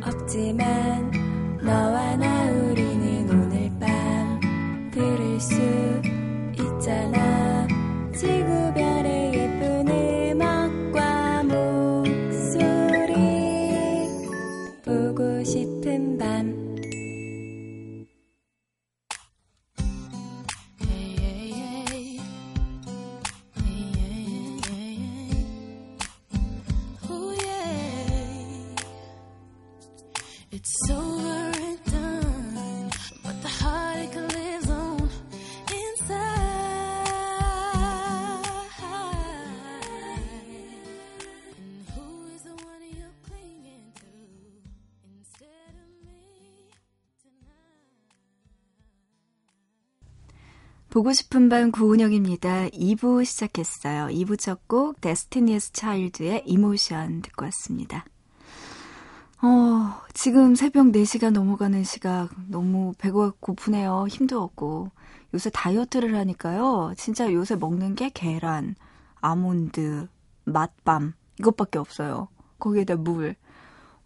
없지만 0.03 0.64
보고 51.05 51.13
싶은 51.13 51.49
밤 51.49 51.71
구은영입니다. 51.71 52.69
2부 52.69 53.23
시작했어요. 53.25 54.07
2부 54.07 54.39
첫 54.39 54.67
곡 54.67 54.99
데스티니스 55.01 55.71
차일드의 55.71 56.41
이모션 56.47 57.21
듣고 57.21 57.45
왔습니다. 57.45 58.05
어, 59.43 60.01
지금 60.15 60.55
새벽 60.55 60.87
4시가 60.87 61.29
넘어가는 61.29 61.83
시각 61.83 62.29
너무 62.49 62.91
배가 62.97 63.33
고프네요. 63.39 64.07
힘도 64.09 64.41
없고. 64.41 64.89
요새 65.35 65.51
다이어트를 65.51 66.15
하니까요. 66.15 66.95
진짜 66.97 67.31
요새 67.31 67.55
먹는 67.55 67.93
게 67.93 68.09
계란, 68.11 68.73
아몬드, 69.21 70.07
맛밤 70.45 71.13
이것밖에 71.39 71.77
없어요. 71.77 72.29
거기에다 72.57 72.95
물. 72.95 73.35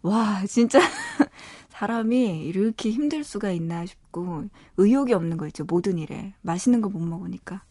와, 0.02 0.44
진짜 0.46 0.80
사람이 1.80 2.44
이렇게 2.44 2.90
힘들 2.90 3.24
수가 3.24 3.50
있나 3.52 3.86
싶고 3.86 4.44
의욕이 4.76 5.14
없는 5.14 5.38
거 5.38 5.46
있죠. 5.46 5.64
모든 5.64 5.96
일에. 5.96 6.34
맛있는 6.42 6.82
거 6.82 6.90
못 6.90 6.98
먹으니까. 7.00 7.62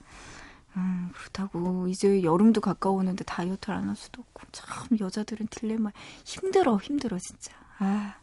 음, 0.78 1.10
그렇다고 1.14 1.88
이제 1.88 2.24
여름도 2.24 2.60
가까우는데 2.62 3.24
다이어트를 3.26 3.76
안 3.76 3.88
할 3.90 3.96
수도 3.96 4.22
없고 4.22 4.42
참 4.52 4.98
여자들은 5.00 5.48
딜레마 5.52 5.92
힘들어 6.26 6.78
힘들어 6.78 7.20
진짜. 7.20 7.54
아. 7.78 8.16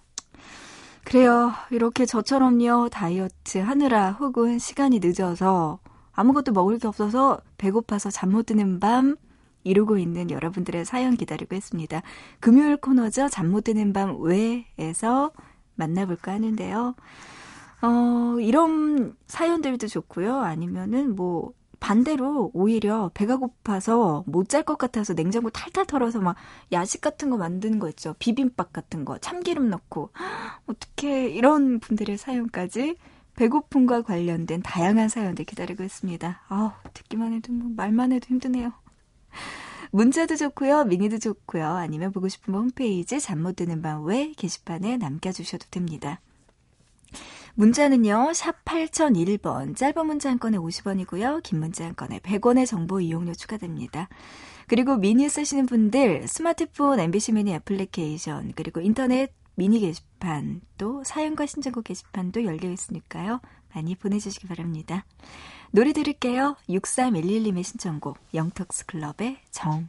그래요. 1.05 1.53
이렇게 1.70 2.05
저처럼요. 2.05 2.88
다이어트 2.90 3.59
하느라 3.59 4.11
혹은 4.11 4.59
시간이 4.59 4.99
늦어서 5.01 5.79
아무것도 6.12 6.51
먹을 6.53 6.79
게 6.81 6.88
없어서 6.88 7.40
배고파서 7.59 8.11
잠 8.11 8.31
못 8.33 8.46
드는 8.46 8.81
밤 8.81 9.14
이루고 9.62 9.99
있는 9.99 10.31
여러분들의 10.33 10.85
사연 10.85 11.16
기다리고 11.16 11.55
있습니다. 11.55 12.03
금요일 12.40 12.77
코너죠. 12.77 13.29
잠 13.29 13.53
못 13.53 13.62
드는 13.64 13.92
밤 13.92 14.20
외에서 14.20 15.31
만나볼까 15.76 16.32
하는데요. 16.32 16.94
어, 17.82 18.36
이런 18.40 19.14
사연들도 19.26 19.86
좋고요. 19.88 20.40
아니면은 20.40 21.14
뭐 21.14 21.52
반대로 21.78 22.50
오히려 22.54 23.10
배가 23.14 23.36
고파서 23.36 24.24
못 24.26 24.48
잘 24.48 24.62
것 24.64 24.78
같아서 24.78 25.14
냉장고 25.14 25.50
탈탈 25.50 25.86
털어서 25.86 26.20
막 26.20 26.36
야식 26.72 27.00
같은 27.02 27.28
거 27.30 27.36
만드는 27.36 27.78
거 27.78 27.88
있죠. 27.90 28.14
비빔밥 28.18 28.72
같은 28.72 29.04
거 29.04 29.18
참기름 29.18 29.68
넣고 29.70 30.10
어떻게 30.66 31.28
이런 31.28 31.78
분들의 31.80 32.16
사연까지 32.18 32.96
배고픔과 33.36 34.02
관련된 34.02 34.62
다양한 34.62 35.08
사연들 35.10 35.44
기다리고 35.44 35.84
있습니다. 35.84 36.40
아우 36.48 36.70
듣기만 36.94 37.34
해도 37.34 37.52
뭐 37.52 37.70
말만 37.76 38.12
해도 38.12 38.26
힘드네요. 38.28 38.72
문자도 39.92 40.37
좋고요. 40.37 40.85
미니도 40.85 41.18
좋고요. 41.18 41.66
아니면 41.66 42.12
보고 42.12 42.29
싶은 42.29 42.55
홈페이지 42.55 43.20
잠 43.20 43.40
못 43.40 43.57
드는 43.57 43.83
밤 43.83 44.05
외 44.05 44.33
게시판에 44.37 44.96
남겨주셔도 44.96 45.66
됩니다. 45.70 46.20
문자는요. 47.55 48.33
샵 48.35 48.64
8001번 48.64 49.77
짧은 49.77 50.07
문자 50.07 50.31
한 50.31 50.38
건에 50.38 50.59
50원이고요. 50.59 51.42
긴 51.42 51.61
문자 51.61 51.87
한 51.87 51.96
건에 51.96 52.18
100원의 52.20 52.66
정보 52.66 53.01
이용료 53.01 53.35
추가됩니다. 53.35 54.09
그리고 54.68 54.96
미니 54.96 55.29
쓰시는 55.29 55.66
분들 55.66 56.27
스마트폰 56.29 57.01
MBC 57.01 57.33
미니 57.33 57.55
애플리케이션 57.55 58.53
그리고 58.57 58.81
인터넷 58.81 59.33
미니 59.55 59.81
게시판 59.81 60.61
또 60.77 61.03
사연과 61.05 61.46
신청곡 61.46 61.85
게시판도 61.85 62.44
열려 62.44 62.70
있으니까요. 62.70 63.40
많이 63.75 63.94
보내주시기 63.94 64.46
바랍니다. 64.49 65.07
노래 65.70 65.92
들을게요. 65.92 66.57
6311님의 66.68 67.62
신청곡 67.64 68.18
영턱스 68.35 68.87
클럽의 68.87 69.38
정. 69.50 69.88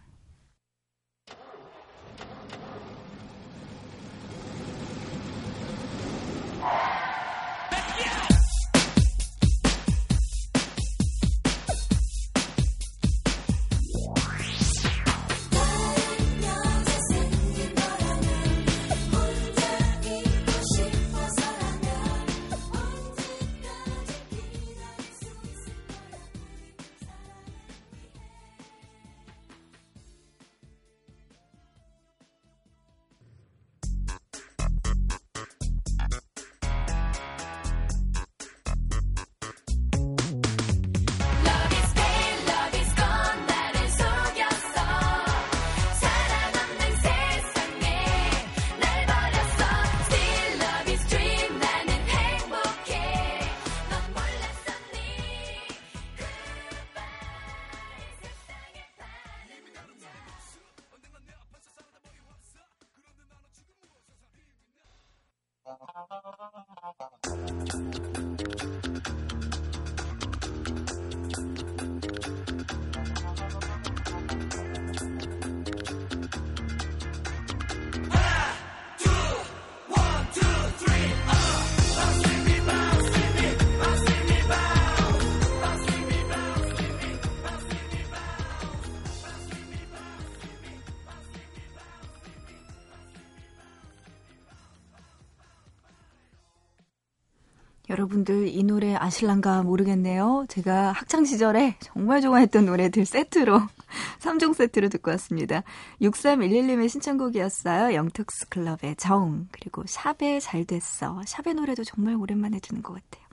여러분들 98.07 98.47
이 98.47 98.63
노래 98.63 98.95
아실란가 98.95 99.63
모르겠네요. 99.63 100.45
제가 100.47 100.93
학창 100.93 101.25
시절에 101.25 101.75
정말 101.81 102.21
좋아했던 102.21 102.65
노래들 102.65 103.05
세트로 103.05 103.59
3종 104.19 104.53
세트로 104.53 104.89
듣고 104.89 105.11
왔습니다. 105.11 105.63
6311님의 106.01 106.87
신청곡이었어요. 106.89 107.93
영특스 107.95 108.47
클럽의 108.49 108.95
정 108.97 109.47
그리고 109.51 109.83
샵의 109.85 110.39
잘 110.41 110.63
됐어. 110.63 111.21
샵의 111.25 111.55
노래도 111.55 111.83
정말 111.83 112.15
오랜만에 112.15 112.59
듣는 112.59 112.81
것 112.81 112.93
같아요. 112.93 113.25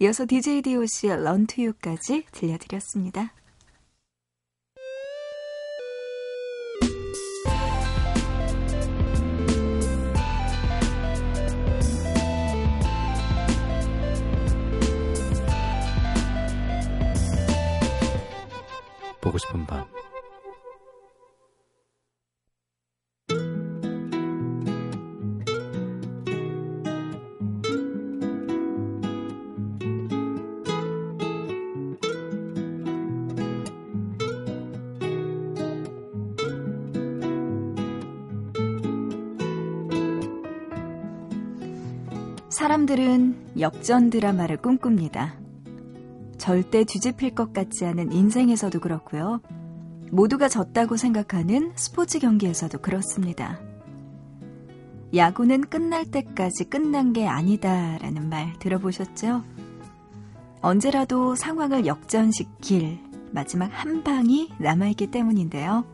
이어서 0.00 0.24
DJ 0.26 0.62
DOC의 0.62 1.16
You까지 1.58 2.26
들려드렸습니다. 2.30 3.32
보고 19.26 19.38
싶은 19.38 19.66
밤 19.66 19.84
사람들은 42.48 43.58
역전 43.58 44.08
드라마를 44.08 44.56
꿈꿉니다. 44.58 45.45
절대 46.46 46.84
뒤집힐 46.84 47.34
것 47.34 47.52
같지 47.52 47.84
않은 47.86 48.12
인생에서도 48.12 48.78
그렇고요. 48.78 49.40
모두가 50.12 50.48
졌다고 50.48 50.96
생각하는 50.96 51.72
스포츠 51.74 52.20
경기에서도 52.20 52.78
그렇습니다. 52.78 53.58
야구는 55.12 55.62
끝날 55.62 56.08
때까지 56.08 56.66
끝난 56.70 57.12
게 57.12 57.26
아니다라는 57.26 58.28
말 58.28 58.56
들어보셨죠? 58.60 59.42
언제라도 60.60 61.34
상황을 61.34 61.84
역전시킬 61.84 63.00
마지막 63.32 63.66
한 63.66 64.04
방이 64.04 64.52
남아있기 64.60 65.08
때문인데요. 65.08 65.84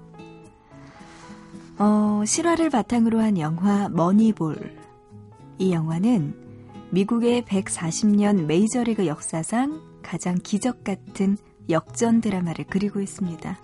어, 1.78 2.22
실화를 2.26 2.68
바탕으로 2.68 3.20
한 3.20 3.38
영화 3.38 3.88
머니볼. 3.88 4.76
이 5.56 5.72
영화는 5.72 6.34
미국의 6.90 7.40
140년 7.44 8.44
메이저리그 8.44 9.06
역사상 9.06 9.91
가장 10.02 10.36
기적 10.42 10.84
같은 10.84 11.36
역전 11.70 12.20
드라마를 12.20 12.64
그리고 12.68 13.00
있습니다. 13.00 13.58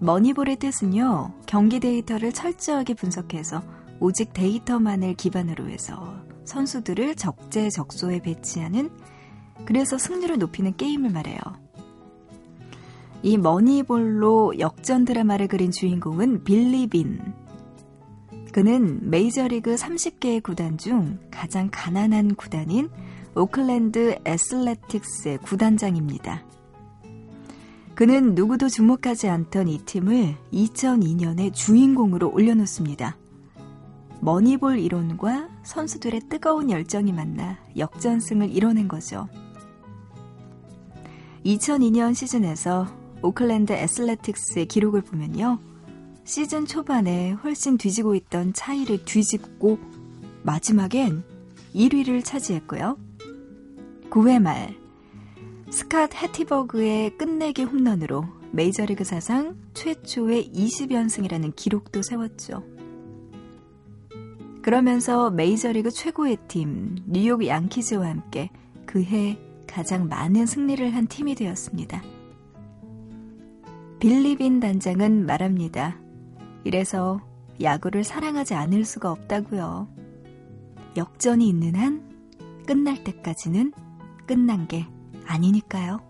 머니볼의 0.00 0.56
뜻은요, 0.56 1.32
경기 1.46 1.78
데이터를 1.78 2.32
철저하게 2.32 2.94
분석해서 2.94 3.62
오직 4.00 4.32
데이터만을 4.32 5.14
기반으로 5.14 5.68
해서 5.68 6.16
선수들을 6.44 7.14
적재적소에 7.14 8.20
배치하는 8.20 8.90
그래서 9.64 9.98
승률을 9.98 10.38
높이는 10.38 10.76
게임을 10.76 11.10
말해요. 11.10 11.38
이 13.22 13.38
머니볼로 13.38 14.58
역전 14.58 15.04
드라마를 15.04 15.46
그린 15.46 15.70
주인공은 15.70 16.42
빌리 16.42 16.88
빈. 16.88 17.20
그는 18.52 19.08
메이저리그 19.08 19.76
30개의 19.76 20.42
구단 20.42 20.76
중 20.76 21.20
가장 21.30 21.68
가난한 21.70 22.34
구단인 22.34 22.90
오클랜드 23.34 24.18
애슬레틱스의 24.26 25.38
구단장입니다. 25.38 26.44
그는 27.94 28.34
누구도 28.34 28.68
주목하지 28.68 29.28
않던 29.28 29.68
이 29.68 29.78
팀을 29.78 30.36
2002년에 30.52 31.54
주인공으로 31.54 32.30
올려놓습니다. 32.30 33.16
머니볼 34.20 34.78
이론과 34.78 35.48
선수들의 35.62 36.22
뜨거운 36.28 36.70
열정이 36.70 37.12
만나 37.12 37.58
역전승을 37.76 38.50
이뤄낸 38.50 38.86
거죠. 38.86 39.28
2002년 41.46 42.14
시즌에서 42.14 42.86
오클랜드 43.22 43.72
애슬레틱스의 43.72 44.66
기록을 44.66 45.00
보면요. 45.00 45.58
시즌 46.24 46.66
초반에 46.66 47.32
훨씬 47.32 47.78
뒤지고 47.78 48.14
있던 48.14 48.52
차이를 48.52 49.04
뒤집고 49.06 49.78
마지막엔 50.42 51.24
1위를 51.74 52.22
차지했고요. 52.24 52.96
9회 54.12 54.42
말 54.42 54.76
스캇 55.70 56.12
해티버그의 56.14 57.16
끝내기 57.16 57.64
홈런으로 57.64 58.26
메이저리그 58.50 59.04
사상 59.04 59.56
최초의 59.72 60.52
20연승이라는 60.54 61.56
기록도 61.56 62.02
세웠죠. 62.02 62.62
그러면서 64.60 65.30
메이저리그 65.30 65.90
최고의 65.90 66.36
팀 66.46 66.96
뉴욕 67.06 67.46
양키즈와 67.46 68.06
함께 68.06 68.50
그해 68.84 69.38
가장 69.66 70.08
많은 70.08 70.44
승리를 70.44 70.94
한 70.94 71.06
팀이 71.06 71.34
되었습니다. 71.34 72.02
빌리빈 73.98 74.60
단장은 74.60 75.24
말합니다. 75.24 75.98
이래서 76.64 77.22
야구를 77.62 78.04
사랑하지 78.04 78.52
않을 78.52 78.84
수가 78.84 79.10
없다고요. 79.10 79.88
역전이 80.98 81.48
있는 81.48 81.76
한 81.76 82.12
끝날 82.66 83.02
때까지는 83.04 83.72
끝난 84.26 84.66
게 84.66 84.86
아니니까요. 85.26 86.00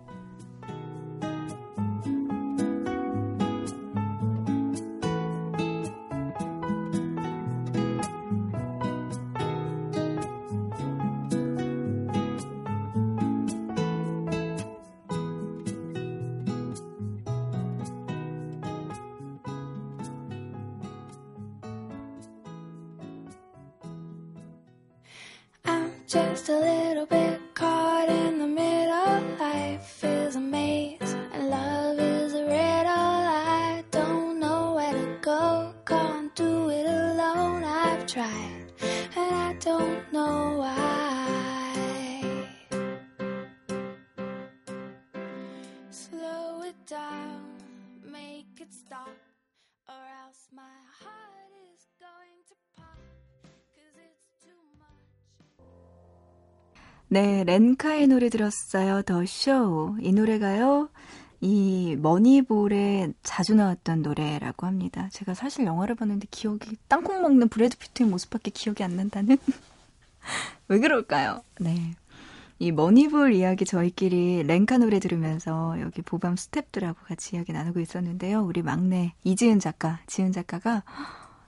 I'm 25.65 25.93
just 26.07 26.49
a 26.49 26.59
little 26.59 27.07
bit 27.07 27.32
네, 57.13 57.45
렌카의 57.45 58.07
노래 58.07 58.31
들었어요. 58.31 59.03
The 59.03 59.27
Show. 59.27 59.95
이 60.01 60.15
노래가요. 60.15 60.89
이 61.43 61.95
머니볼에 62.01 63.13
자주 63.23 63.55
나왔던 63.55 64.01
노래라고 64.01 64.67
합니다. 64.67 65.11
제가 65.13 65.35
사실 65.35 65.67
영화를 65.67 65.95
봤는데 65.95 66.27
기억이 66.31 66.79
땅콩 66.89 67.21
먹는 67.21 67.51
브래드 67.51 67.77
피트의 67.77 68.09
모습밖에 68.09 68.51
기억이 68.51 68.83
안 68.83 68.97
난다는. 68.97 69.37
왜 70.69 70.79
그럴까요? 70.79 71.43
네. 71.61 71.97
이 72.59 72.73
머니볼 72.73 73.35
이야기 73.35 73.67
저희끼리 73.67 74.45
렌카 74.45 74.79
노래 74.79 74.99
들으면서 74.99 75.79
여기 75.83 76.01
보밤 76.01 76.37
스탭들하고 76.37 76.97
같이 77.07 77.37
이야기 77.37 77.53
나누고 77.53 77.81
있었는데요. 77.81 78.43
우리 78.43 78.63
막내 78.63 79.13
이지은 79.25 79.59
작가, 79.59 80.01
지은 80.07 80.33
작가가 80.33 80.83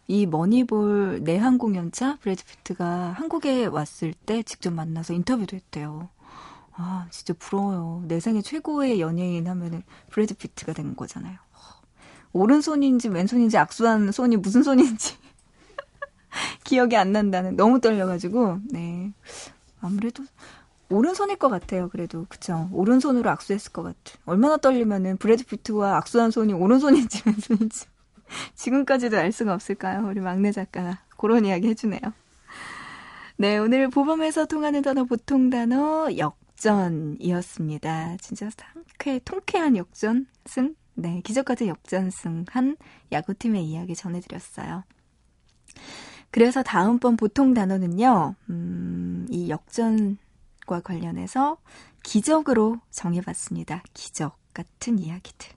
이 0.07 0.27
머니볼 0.27 1.21
내한 1.23 1.59
공연차 1.59 2.19
브래드 2.21 2.45
피트가 2.45 3.13
한국에 3.13 3.67
왔을 3.67 4.13
때 4.13 4.43
직접 4.43 4.73
만나서 4.73 5.15
인터뷰도 5.15 5.57
했대요. 5.57 6.09
아, 6.77 7.07
진짜 7.11 7.35
부러워요. 7.39 8.03
내 8.07 8.21
생애 8.21 8.43
최고의 8.43 9.01
연예인 9.01 9.49
하면은 9.49 9.83
브래드 10.11 10.35
피트가 10.35 10.73
된 10.73 10.97
거잖아요. 10.97 11.39
오른손인지 12.33 13.09
왼손인지 13.09 13.57
악수한 13.57 14.11
손이 14.11 14.37
무슨 14.39 14.65
손인지 14.65 15.15
기억이 16.65 16.97
안 16.97 17.13
난다는 17.13 17.57
너무 17.57 17.81
떨려가지고 17.81 18.59
네 18.71 19.13
아무래도 19.81 20.25
오른손일 20.91 21.37
것 21.37 21.49
같아요. 21.49 21.89
그래도 21.89 22.27
그쵸 22.29 22.69
오른손으로 22.73 23.31
악수했을 23.31 23.73
것 23.73 23.85
같아. 23.85 24.19
얼마나 24.27 24.57
떨리면은 24.57 25.17
브래드 25.17 25.45
피트와 25.47 25.97
악수한 25.97 26.33
손이 26.33 26.53
오른손인지 26.53 27.23
왼손인지 27.27 27.87
지금까지도 28.55 29.17
알 29.17 29.33
수가 29.33 29.55
없을까요? 29.55 30.07
우리 30.09 30.21
막내 30.21 30.53
작가가 30.53 31.01
그런 31.17 31.45
이야기 31.45 31.69
해주네요. 31.69 32.01
네, 33.37 33.59
오늘 33.59 33.89
보범에서 33.89 34.47
통하는 34.47 34.83
단어 34.83 35.05
보통 35.05 35.51
단어 35.51 36.09
역전이었습니다. 36.17 38.19
진짜 38.19 38.49
상쾌, 38.51 39.21
통쾌한 39.25 39.77
역전승? 39.77 40.77
네, 40.95 41.21
기적 41.25 41.45
같은 41.45 41.67
역전승 41.67 42.45
한 42.49 42.77
야구팀의 43.11 43.65
이야기 43.65 43.97
전해드렸어요. 43.97 44.85
그래서 46.31 46.63
다음번 46.63 47.17
보통 47.17 47.55
단어는요, 47.55 48.35
음, 48.51 49.27
이 49.31 49.49
역전과 49.49 50.81
관련해서 50.85 51.59
기적으로 52.03 52.79
정해봤습니다. 52.91 53.83
기적 53.95 54.37
같은 54.53 54.99
이야기들. 54.99 55.51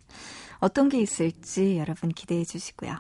어떤 0.60 0.90
게 0.90 1.00
있을지 1.02 1.78
여러분 1.78 2.10
기대해 2.10 2.44
주시고요. 2.44 2.98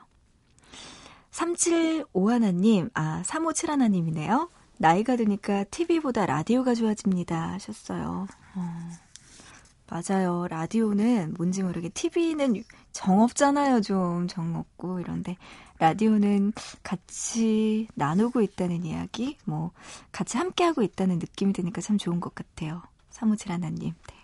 3751님, 1.32 2.89
아, 2.93 3.22
3571님이네요. 3.26 4.50
나이가 4.78 5.15
드니까 5.15 5.63
TV보다 5.65 6.26
라디오가 6.26 6.74
좋아집니다. 6.74 7.54
하셨어요. 7.54 8.28
어, 8.56 8.89
맞아요. 9.89 10.48
라디오는 10.50 11.36
뭔지 11.38 11.63
모르게 11.63 11.89
TV는 11.89 12.63
정없잖아요. 12.91 13.82
좀 13.82 14.28
정없고 14.28 15.00
이런데 15.00 15.38
라디오는 15.80 16.54
같이 16.84 17.88
나누고 17.93 18.41
있다는 18.41 18.84
이야기, 18.86 19.38
뭐 19.46 19.72
같이 20.12 20.38
함께하고 20.38 20.82
있다는 20.82 21.20
느낌이 21.20 21.54
드니까 21.54 21.82
참 21.82 21.98
좋은 21.98 22.20
것 22.20 22.34
같아요. 22.34 22.82
사무칠 23.12 23.52
하나님, 23.52 23.93
네. 24.08 24.15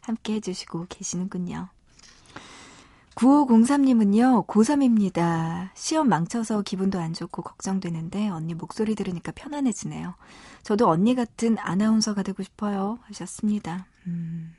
함께 0.00 0.34
해주시고 0.34 0.86
계시는군요. 0.88 1.68
9503님은요, 3.14 4.46
고3입니다. 4.46 5.70
시험 5.74 6.08
망쳐서 6.08 6.62
기분도 6.62 6.98
안 6.98 7.12
좋고 7.12 7.42
걱정되는데 7.42 8.28
언니 8.28 8.54
목소리 8.54 8.94
들으니까 8.94 9.32
편안해지네요. 9.32 10.14
저도 10.62 10.88
언니 10.88 11.14
같은 11.14 11.58
아나운서가 11.58 12.22
되고 12.22 12.42
싶어요. 12.42 12.98
하셨습니다. 13.02 13.86
음. 14.06 14.54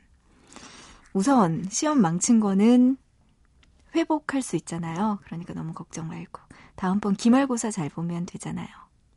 우선, 1.12 1.66
시험 1.70 2.00
망친 2.00 2.40
거는 2.40 2.96
회복할 3.94 4.42
수 4.42 4.56
있잖아요. 4.56 5.18
그러니까 5.24 5.54
너무 5.54 5.72
걱정 5.72 6.08
말고. 6.08 6.40
다음번 6.76 7.14
기말고사 7.14 7.70
잘 7.70 7.88
보면 7.88 8.26
되잖아요. 8.26 8.68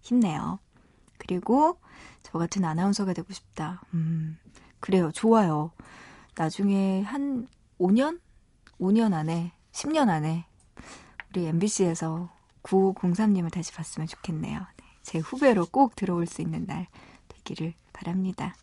힘내요. 0.01 0.59
그리고 1.17 1.79
저 2.21 2.37
같은 2.37 2.63
아나운서가 2.63 3.13
되고 3.13 3.33
싶다. 3.33 3.81
음, 3.93 4.37
그래요. 4.79 5.11
좋아요. 5.11 5.71
나중에 6.35 7.01
한 7.01 7.47
5년? 7.79 8.19
5년 8.79 9.13
안에, 9.13 9.51
10년 9.71 10.09
안에 10.09 10.45
우리 11.29 11.45
MBC에서 11.45 12.29
9503님을 12.63 13.51
다시 13.51 13.73
봤으면 13.73 14.07
좋겠네요. 14.07 14.59
네, 14.59 14.85
제 15.03 15.19
후배로 15.19 15.67
꼭 15.67 15.95
들어올 15.95 16.25
수 16.25 16.41
있는 16.41 16.65
날 16.65 16.87
되기를 17.29 17.73
바랍니다. 17.93 18.55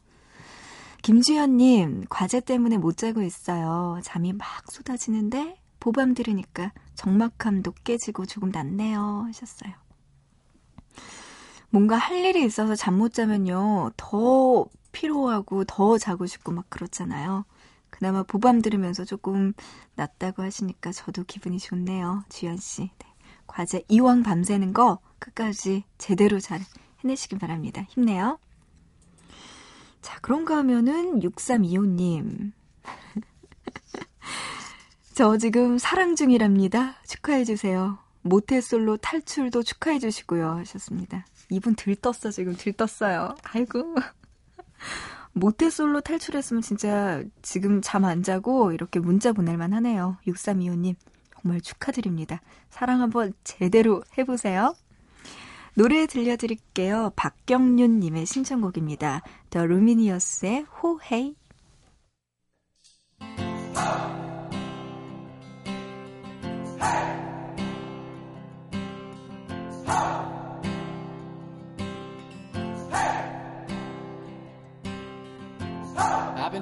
김주현님, 1.03 2.07
과제 2.09 2.41
때문에 2.41 2.79
못 2.79 2.97
자고 2.97 3.23
있어요. 3.23 4.01
잠이 4.03 4.33
막 4.33 4.47
쏟아지는데 4.71 5.59
보밤 5.79 6.15
들으니까 6.15 6.73
적막함도 6.95 7.73
깨지고 7.85 8.25
조금 8.25 8.51
낫네요. 8.51 9.25
하셨어요. 9.27 9.73
뭔가 11.69 11.97
할 11.97 12.25
일이 12.25 12.45
있어서 12.45 12.75
잠 12.75 12.95
못 12.97 13.13
자면요. 13.13 13.91
더 13.97 14.67
피로하고 14.93 15.65
더 15.65 15.99
자고 15.99 16.25
싶고 16.25 16.53
막 16.53 16.71
그렇잖아요. 16.71 17.45
그나마 18.05 18.23
보밤 18.23 18.61
들으면서 18.61 19.07
조금 19.07 19.55
낫다고 19.95 20.43
하시니까 20.43 20.93
저도 20.93 21.25
기분이 21.25 21.59
좋네요. 21.59 22.23
주연 22.29 22.59
씨. 22.59 22.91
네. 22.99 23.07
과제 23.47 23.83
이왕 23.89 24.23
밤새는 24.23 24.75
거 24.75 24.99
끝까지 25.19 25.85
제대로 25.97 26.39
잘 26.39 26.61
해내시길 27.03 27.39
바랍니다. 27.39 27.87
힘내요. 27.89 28.39
자, 30.03 30.19
그런가 30.21 30.59
하면은 30.59 31.21
6325님. 31.21 32.53
저 35.15 35.39
지금 35.39 35.79
사랑 35.79 36.15
중이랍니다. 36.15 36.97
축하해주세요. 37.07 37.97
모태솔로 38.21 38.99
탈출도 38.99 39.63
축하해주시고요. 39.63 40.59
하셨습니다. 40.59 41.25
이분 41.49 41.75
들떴어, 41.75 42.31
지금 42.31 42.55
들떴어요. 42.55 43.35
아이고. 43.45 43.95
모태솔로 45.35 46.01
탈출했으면 46.01 46.63
진짜 46.63 47.23
지금 47.43 47.81
잠 47.83 48.05
안 48.05 48.23
자고 48.23 48.73
이렇게 48.73 49.01
문자 49.01 49.33
보낼만 49.33 49.73
하네요. 49.75 50.17
6325님. 50.27 50.95
정말 51.43 51.61
축하드립니다. 51.61 52.41
사랑 52.71 53.03
한번 53.03 53.35
제대로 53.45 54.03
해보세요. 54.17 54.75
노래 55.75 56.07
들려드릴게요. 56.07 57.13
박경윤님의 57.17 58.27
신청곡입니다. 58.27 59.23
The 59.51 59.67
Luminious의 59.67 60.63
호헤이. 60.83 61.35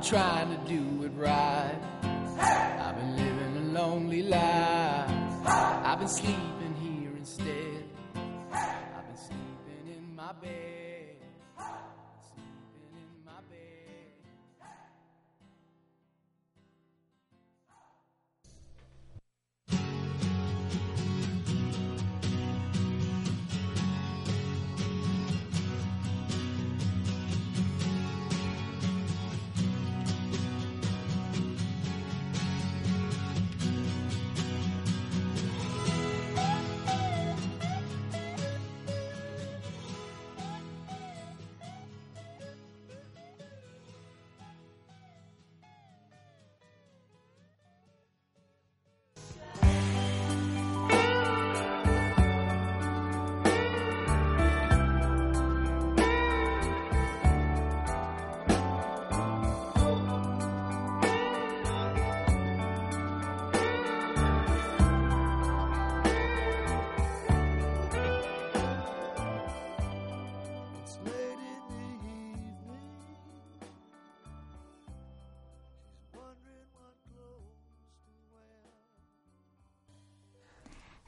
Trying 0.03 0.51
to 0.51 0.69
do 0.69 1.05
it 1.05 1.13
right. 1.15 1.79
I've 2.41 2.97
been 2.97 3.17
living 3.17 3.57
a 3.57 3.81
lonely 3.81 4.23
life. 4.23 5.11
I've 5.47 6.01
been 6.01 6.09
sleeping 6.09 6.52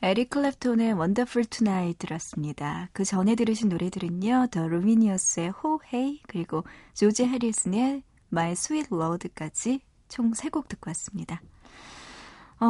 에릭 0.04 0.30
클랩톤의 0.30 0.98
Wonderful 0.98 1.46
Tonight 1.46 1.98
들었습니다. 1.98 2.88
그 2.92 3.04
전에 3.04 3.34
들으신 3.34 3.68
노래들은요. 3.68 4.48
The 4.50 4.68
Luminious의 4.68 5.52
Ho 5.64 5.80
Hey 5.92 6.20
그리고 6.26 6.64
조지 6.92 7.24
해리슨의 7.24 8.02
My 8.32 8.52
Sweet 8.52 8.88
Lord까지 8.92 9.80
총 10.08 10.32
3곡 10.32 10.68
듣고 10.68 10.90
왔습니다. 10.90 11.40
어, 12.60 12.66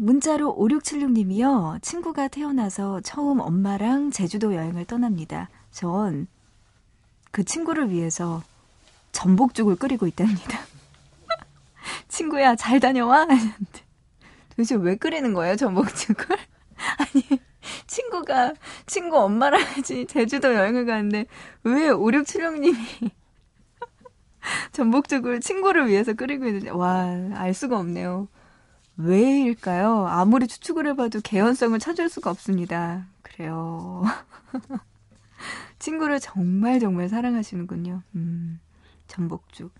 문자로 0.00 0.56
5676님이요. 0.56 1.82
친구가 1.82 2.28
태어나서 2.28 3.00
처음 3.00 3.40
엄마랑 3.40 4.10
제주도 4.10 4.54
여행을 4.54 4.84
떠납니다. 4.86 5.48
전 5.70 6.26
그 7.30 7.44
친구를 7.44 7.90
위해서 7.90 8.42
전복죽을 9.12 9.76
끓이고 9.76 10.06
있답니다. 10.06 10.58
친구야, 12.08 12.56
잘 12.56 12.80
다녀와? 12.80 13.26
했는데 13.28 13.80
도대체 14.50 14.74
왜 14.76 14.96
끓이는 14.96 15.34
거예요, 15.34 15.56
전복죽을? 15.56 16.36
아니, 16.98 17.40
친구가, 17.86 18.54
친구 18.86 19.18
엄마랑 19.18 19.62
같이 19.64 20.06
제주도 20.06 20.54
여행을 20.54 20.86
가는데, 20.86 21.26
왜 21.64 21.88
5676님이 21.90 23.10
전복죽을 24.72 25.40
친구를 25.40 25.88
위해서 25.88 26.14
끓이고 26.14 26.46
있는지, 26.46 26.70
와, 26.70 27.04
알 27.34 27.52
수가 27.52 27.78
없네요. 27.78 28.28
왜일까요? 28.96 30.06
아무리 30.08 30.48
추측을 30.48 30.86
해봐도 30.88 31.20
개연성을 31.20 31.78
찾을 31.78 32.08
수가 32.08 32.30
없습니다. 32.30 33.06
그래요. 33.22 34.02
친구를 35.78 36.18
정말 36.18 36.80
정말 36.80 37.08
사랑하시는군요. 37.08 38.02
음, 38.16 38.58
전복죽. 39.06 39.72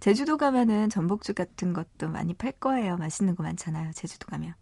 제주도 0.00 0.36
가면은 0.36 0.90
전복죽 0.90 1.36
같은 1.36 1.72
것도 1.72 2.08
많이 2.08 2.34
팔 2.34 2.50
거예요. 2.52 2.96
맛있는 2.96 3.36
거 3.36 3.44
많잖아요. 3.44 3.92
제주도 3.92 4.26
가면. 4.26 4.54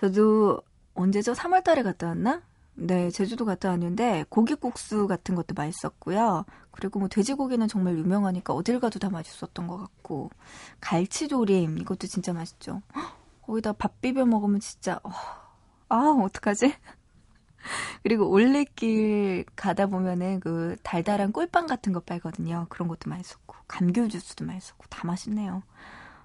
저도 0.00 0.62
언제죠? 0.94 1.32
3월 1.32 1.64
달에 1.64 1.82
갔다 1.82 2.08
왔나? 2.08 2.42
네, 2.74 3.10
제주도 3.10 3.44
갔다 3.44 3.70
왔는데 3.70 4.26
고기국수 4.28 5.08
같은 5.08 5.34
것도 5.34 5.54
맛있었고요. 5.56 6.44
그리고 6.70 7.00
뭐 7.00 7.08
돼지고기는 7.08 7.66
정말 7.66 7.98
유명하니까 7.98 8.52
어딜 8.54 8.78
가도 8.78 9.00
다 9.00 9.10
맛있었던 9.10 9.66
것 9.66 9.76
같고 9.78 10.30
갈치조림 10.80 11.78
이것도 11.78 12.06
진짜 12.06 12.32
맛있죠. 12.32 12.82
헉, 12.94 13.16
거기다 13.42 13.72
밥 13.72 14.00
비벼 14.00 14.24
먹으면 14.24 14.60
진짜 14.60 15.00
어, 15.02 15.10
아 15.88 15.96
어떡하지? 16.24 16.72
그리고 18.04 18.30
올레길 18.30 19.44
가다 19.56 19.86
보면은 19.86 20.38
그 20.38 20.76
달달한 20.84 21.32
꿀빵 21.32 21.66
같은 21.66 21.92
거 21.92 21.98
팔거든요. 21.98 22.66
그런 22.68 22.86
것도 22.86 23.10
맛있었고 23.10 23.56
감귤 23.66 24.08
주스도 24.08 24.44
맛있었고 24.44 24.84
다 24.88 25.04
맛있네요. 25.04 25.64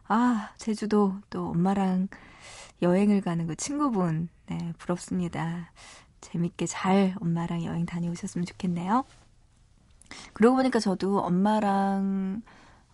아 0.07 0.51
제주도 0.57 1.15
또 1.32 1.47
엄마랑 1.47 2.09
여행을 2.82 3.21
가는 3.21 3.47
그 3.47 3.55
친구분 3.55 4.30
네 4.47 4.74
부럽습니다. 4.78 5.71
재밌게 6.21 6.65
잘 6.65 7.15
엄마랑 7.21 7.63
여행 7.63 7.86
다녀오셨으면 7.86 8.45
좋겠네요. 8.45 9.05
그러고 10.34 10.57
보니까 10.57 10.80
저도 10.80 11.19
엄마랑 11.19 12.41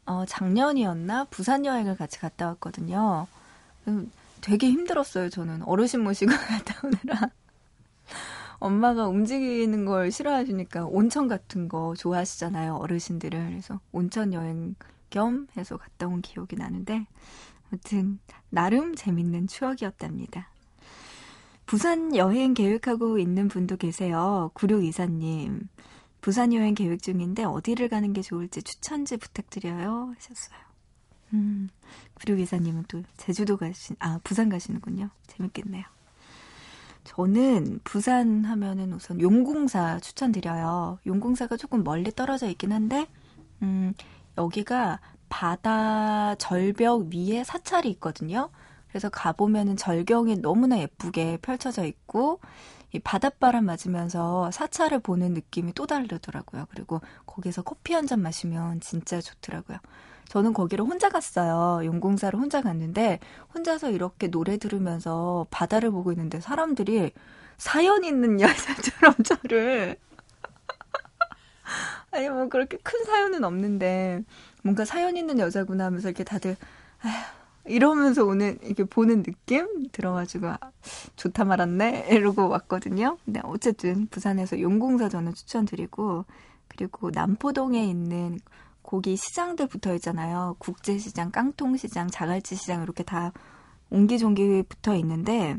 어, 0.06 0.26
작년이었나 0.26 1.26
부산 1.26 1.66
여행을 1.66 1.96
같이 1.96 2.20
갔다 2.20 2.48
왔거든요. 2.48 3.28
음, 3.88 4.12
되게 4.42 4.70
힘들었어요, 4.70 5.30
저는. 5.30 5.64
어르신 5.64 6.02
모시고 6.02 6.32
갔다 6.48 6.80
오느라. 6.84 7.30
엄마가 8.60 9.08
움직이는 9.08 9.86
걸 9.86 10.12
싫어하시니까 10.12 10.86
온천 10.86 11.28
같은 11.28 11.70
거 11.70 11.94
좋아하시잖아요, 11.96 12.76
어르신들은. 12.76 13.50
그래서 13.50 13.80
온천 13.92 14.34
여행 14.34 14.76
겸 15.10 15.48
해서 15.56 15.78
갔다 15.78 16.08
온 16.08 16.22
기억이 16.22 16.56
나는데, 16.56 17.06
아무튼, 17.72 18.20
나름 18.50 18.96
재밌는 18.96 19.48
추억이었답니다. 19.48 20.50
부산 21.66 22.16
여행 22.16 22.56
계획하고 22.56 23.20
있는 23.20 23.48
분도 23.48 23.78
계세요. 23.78 24.52
9624님. 24.56 25.68
부산 26.20 26.52
여행 26.54 26.74
계획 26.74 27.02
중인데 27.02 27.44
어디를 27.44 27.90
가는 27.90 28.12
게 28.12 28.22
좋을지 28.22 28.64
추천지 28.64 29.18
부탁드려요. 29.18 30.14
하셨어요. 30.16 30.60
음, 31.34 31.70
9624님은 32.16 32.86
또 32.88 33.04
제주도 33.18 33.56
가신, 33.56 33.96
아, 34.00 34.20
부산 34.24 34.50
가시는군요. 34.50 35.10
재밌겠네요. 35.28 35.84
저는 37.04 37.80
부산 37.84 38.46
하면은 38.46 38.94
우선 38.94 39.22
용궁사 39.22 40.00
추천드려요. 40.00 41.00
용궁사가 41.06 41.56
조금 41.58 41.84
멀리 41.84 42.12
떨어져 42.12 42.50
있긴 42.50 42.72
한데, 42.72 43.08
음, 43.62 43.94
여기가 44.38 45.00
바다 45.30 46.36
절벽 46.36 47.10
위에 47.14 47.44
사찰이 47.44 47.90
있거든요. 47.92 48.50
그래서 48.90 49.10
가보면은 49.10 49.78
절경이 49.78 50.38
너무나 50.42 50.80
예쁘게 50.80 51.38
펼쳐져 51.42 51.86
있고, 51.86 52.40
이 52.92 53.00
바닷바람 53.00 53.66
맞으면서 53.66 54.50
사찰을 54.52 55.00
보는 55.00 55.34
느낌이 55.36 55.74
또 55.74 55.86
다르더라고요. 55.88 56.66
그리고 56.72 57.02
거기서 57.28 57.62
커피 57.62 57.94
한 57.94 58.08
잔 58.08 58.22
마시면 58.22 58.80
진짜 58.82 59.22
좋더라고요. 59.22 59.78
저는 60.30 60.54
거기를 60.54 60.86
혼자 60.86 61.10
갔어요. 61.10 61.86
용궁사를 61.86 62.40
혼자 62.40 62.62
갔는데 62.62 63.20
혼자서 63.54 63.92
이렇게 63.92 64.28
노래 64.30 64.58
들으면서 64.58 65.46
바다를 65.52 65.92
보고 65.92 66.12
있는데 66.12 66.40
사람들이 66.40 67.12
사연 67.58 68.04
있는 68.04 68.40
여자처럼 68.42 69.16
저를 69.24 69.98
아니 72.12 72.30
뭐 72.30 72.48
그렇게 72.50 72.78
큰 72.78 73.04
사연은 73.06 73.44
없는데 73.44 74.24
뭔가 74.64 74.86
사연 74.86 75.18
있는 75.18 75.40
여자구나 75.40 75.86
하면서 75.86 76.10
이렇게 76.10 76.24
다들 76.24 76.56
아휴 77.02 77.40
이러면서 77.66 78.26
오는 78.26 78.58
이렇게 78.64 78.84
보는 78.84 79.24
느낌 79.24 79.88
들어가지고 79.92 80.48
아, 80.48 80.58
좋다 81.16 81.46
말았네 81.46 82.08
이러고 82.12 82.50
왔거든요. 82.50 83.18
근데 83.26 83.42
어쨌든 83.44 84.08
부산에서 84.08 84.60
용궁사 84.60 85.10
저는 85.10 85.34
추천드리고 85.34 86.26
그리고 86.68 87.12
남포동에 87.12 87.86
있는 87.86 88.40
고기 88.82 89.16
시장들 89.16 89.68
붙어 89.68 89.94
있잖아요. 89.96 90.56
국제시장, 90.58 91.32
깡통시장, 91.32 92.10
자갈치시장 92.10 92.82
이렇게 92.82 93.04
다 93.04 93.32
옹기종기 93.92 94.64
붙어 94.68 94.96
있는데 94.96 95.58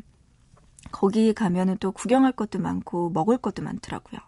거기 0.90 1.32
가면은 1.32 1.76
또 1.78 1.92
구경할 1.92 2.32
것도 2.32 2.58
많고 2.58 3.10
먹을 3.10 3.38
것도 3.38 3.62
많더라고요. 3.62 4.20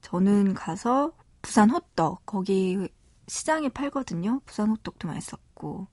저는 0.00 0.54
가서 0.54 1.12
부산 1.42 1.70
호떡 1.70 2.24
거기 2.24 2.88
시장에 3.28 3.68
팔거든요. 3.68 4.40
부산 4.46 4.70
호떡도 4.70 5.08
맛있었고 5.08 5.86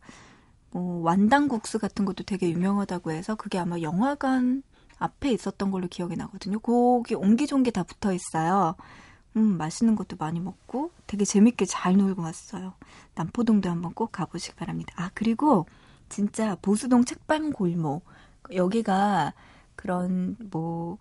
뭐 0.72 1.02
완당국수 1.04 1.80
같은 1.80 2.06
것도 2.06 2.24
되게 2.24 2.50
유명하다고 2.50 3.12
해서 3.12 3.36
그게 3.36 3.58
아마 3.58 3.80
영화관 3.80 4.64
앞에 4.98 5.32
있었던 5.32 5.72
걸로 5.72 5.88
기억이 5.88 6.16
나거든요. 6.16 6.60
거기 6.60 7.16
옹기종기 7.16 7.72
다 7.72 7.84
붙어 7.84 8.14
있어요. 8.14 8.76
음, 9.38 9.58
맛있는 9.58 9.96
것도 9.96 10.16
많이 10.18 10.40
먹고 10.40 10.92
되게 11.08 11.26
재밌게 11.26 11.66
잘 11.66 11.98
놀고 11.98 12.22
왔어요. 12.22 12.74
남포동도 13.16 13.70
한번 13.70 13.94
꼭 13.94 14.12
가보시기 14.12 14.56
바랍니다. 14.56 14.94
아, 14.98 15.12
그리고 15.14 15.66
진짜 16.10 16.56
보수동 16.62 17.04
책방 17.04 17.52
골목. 17.52 18.06
여기가 18.54 19.34
그런 19.76 20.38
뭐 20.52 20.98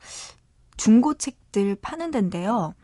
중고 0.76 1.14
책들 1.14 1.76
파는 1.76 2.10
데인데요. 2.10 2.74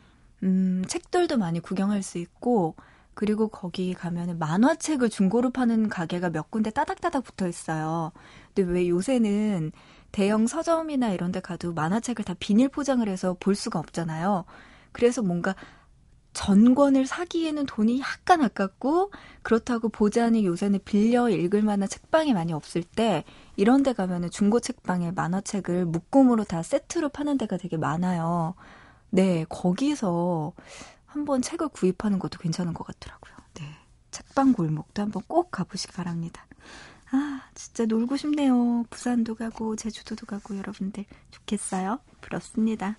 음, 0.43 0.85
책들도 0.87 1.39
많이 1.39 1.61
구경할 1.61 2.03
수 2.03 2.19
있고 2.19 2.77
그리고 3.21 3.49
거기 3.49 3.93
가면은 3.93 4.39
만화책을 4.39 5.11
중고로 5.11 5.51
파는 5.51 5.91
가게가 5.91 6.31
몇 6.31 6.51
군데 6.51 6.71
따닥따닥 6.71 7.23
붙어 7.23 7.47
있어요. 7.47 8.13
근데 8.55 8.73
왜 8.73 8.89
요새는 8.89 9.73
대형 10.11 10.47
서점이나 10.47 11.11
이런 11.11 11.31
데 11.31 11.41
가도 11.41 11.75
만화책을 11.75 12.25
다 12.25 12.35
비닐 12.41 12.71
포장을 12.71 13.07
해서 13.07 13.37
볼 13.39 13.55
수가 13.55 13.79
없잖아요. 13.79 14.47
그래서 14.93 15.21
뭔가 15.21 15.55
전권을 16.33 17.07
사기에는 17.07 17.67
돈이 17.67 18.01
약간 18.01 18.41
아깝고 18.41 19.11
그렇다고 19.43 19.91
보자니 19.91 20.47
요새는 20.47 20.81
빌려 20.87 21.29
읽을 21.29 21.61
만한 21.61 21.91
책방이 21.91 22.33
많이 22.33 22.55
없을 22.55 22.83
때 22.83 23.25
이런 23.55 23.83
데 23.83 23.93
가면은 23.93 24.31
중고 24.31 24.61
책방에 24.61 25.11
만화책을 25.11 25.85
묶음으로 25.85 26.45
다 26.45 26.63
세트로 26.63 27.11
파는 27.11 27.37
데가 27.37 27.59
되게 27.59 27.77
많아요. 27.77 28.55
네, 29.11 29.45
거기서 29.51 30.55
한번 31.11 31.43
책을 31.43 31.69
구입하는 31.69 32.19
것도 32.19 32.39
괜찮은 32.39 32.73
것 32.73 32.87
같더라고요. 32.87 33.35
네. 33.55 33.65
책방 34.11 34.53
골목도 34.53 35.03
한번 35.03 35.23
꼭 35.27 35.51
가보시기 35.51 35.93
바랍니다. 35.93 36.47
아, 37.11 37.43
진짜 37.55 37.85
놀고 37.87 38.17
싶네요. 38.17 38.85
부산도 38.91 39.35
가고 39.35 39.75
제주도도 39.77 40.27
가고 40.27 40.57
여러분들 40.57 41.05
좋겠어요? 41.31 41.99
부럽습니다. 42.21 42.97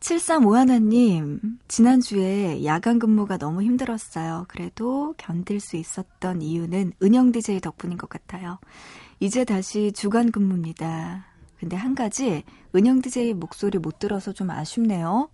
7351님, 0.00 1.58
지난주에 1.68 2.64
야간 2.64 2.98
근무가 2.98 3.38
너무 3.38 3.62
힘들었어요. 3.62 4.46
그래도 4.48 5.14
견딜 5.16 5.60
수 5.60 5.76
있었던 5.76 6.42
이유는 6.42 6.92
은영 7.02 7.32
DJ 7.32 7.60
덕분인 7.60 7.98
것 7.98 8.10
같아요. 8.10 8.58
이제 9.20 9.44
다시 9.44 9.92
주간 9.92 10.32
근무입니다. 10.32 11.26
근데 11.58 11.76
한 11.76 11.94
가지, 11.94 12.42
은영 12.74 13.00
DJ 13.00 13.34
목소리 13.34 13.78
못 13.78 14.00
들어서 14.00 14.32
좀 14.32 14.50
아쉽네요. 14.50 15.30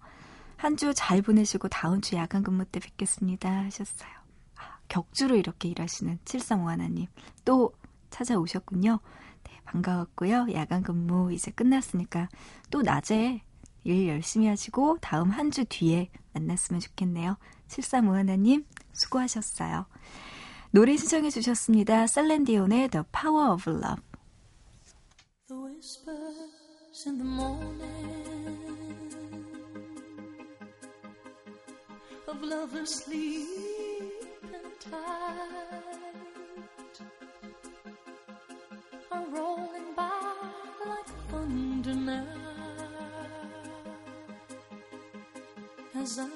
한 0.59 0.75
주 0.77 0.93
잘 0.93 1.23
보내시고 1.23 1.69
다음 1.69 2.01
주 2.01 2.17
야간 2.17 2.43
근무 2.43 2.65
때 2.65 2.81
뵙겠습니다. 2.81 3.49
하셨어요. 3.65 4.11
아, 4.57 4.79
격주로 4.89 5.37
이렇게 5.37 5.69
일하시는 5.69 6.19
7351님. 6.25 7.07
또 7.45 7.73
찾아오셨군요. 8.11 8.99
네, 9.45 9.61
반가웠고요. 9.65 10.49
야간 10.55 10.83
근무 10.83 11.33
이제 11.33 11.51
끝났으니까 11.53 12.29
또 12.71 12.83
낮에 12.83 13.43
일 13.85 14.09
열심히 14.09 14.49
하시고 14.49 14.99
다음 15.01 15.31
한 15.31 15.51
주 15.53 15.65
뒤에 15.65 16.11
만났으면 16.35 16.81
좋겠네요. 16.81 17.37
7351님 17.69 18.65
수고하셨어요. 18.93 19.87
노래 20.73 20.97
신청해 20.97 21.31
주셨습니다. 21.31 22.07
셀렌디온의 22.07 22.89
The 22.89 23.05
Power 23.13 23.53
of 23.53 23.71
Love. 23.71 24.03
The 27.05 28.38
of 32.29 32.43
lovers 32.43 33.05
sleep 33.05 33.49
and 34.43 34.81
tight 34.81 35.81
are 39.11 39.25
rolling 39.31 39.95
by 39.97 40.35
like 40.87 41.07
thunder 41.31 41.95
now. 41.95 42.27
As 45.95 46.19
I 46.19 46.29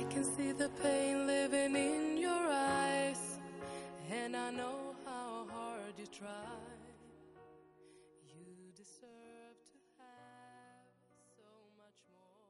I 0.00 0.04
can 0.04 0.24
see 0.24 0.52
the 0.52 0.70
pain 0.82 1.26
living 1.26 1.76
in 1.76 2.16
your 2.16 2.32
eyes, 2.32 3.20
and 4.10 4.34
I 4.34 4.50
know 4.50 4.96
how 5.04 5.44
hard 5.52 5.92
you 5.98 6.06
try. 6.06 6.56
You 8.24 8.72
deserve 8.74 9.60
to 9.68 9.76
have 10.00 10.88
so 11.36 11.44
much 11.76 12.00
more. 12.08 12.48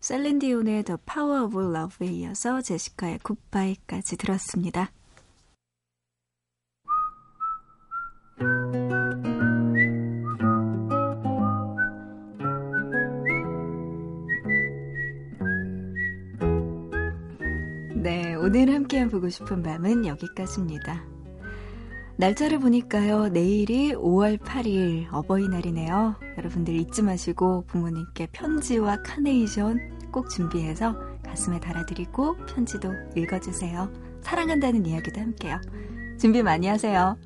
셀린디온의 0.00 0.82
The 0.82 0.98
Power 1.06 1.44
of 1.44 1.58
Love에 1.58 2.08
이어서 2.12 2.60
제시카의 2.60 3.20
굿바이까지 3.20 4.18
들었습니다. 4.18 4.92
오늘 18.56 18.72
함께 18.72 19.04
보고 19.08 19.28
싶은 19.28 19.64
밤은 19.64 20.06
여기까지입니다. 20.06 21.02
날짜를 22.18 22.60
보니까요, 22.60 23.30
내일이 23.30 23.92
5월 23.94 24.38
8일 24.38 25.12
어버이날이네요. 25.12 26.14
여러분들 26.38 26.76
잊지 26.76 27.02
마시고 27.02 27.64
부모님께 27.66 28.28
편지와 28.30 29.02
카네이션 29.02 30.12
꼭 30.12 30.30
준비해서 30.30 30.94
가슴에 31.24 31.58
달아드리고 31.58 32.36
편지도 32.46 32.92
읽어주세요. 33.16 33.92
사랑한다는 34.22 34.86
이야기도 34.86 35.20
함께요. 35.20 35.60
준비 36.20 36.40
많이 36.44 36.68
하세요. 36.68 37.18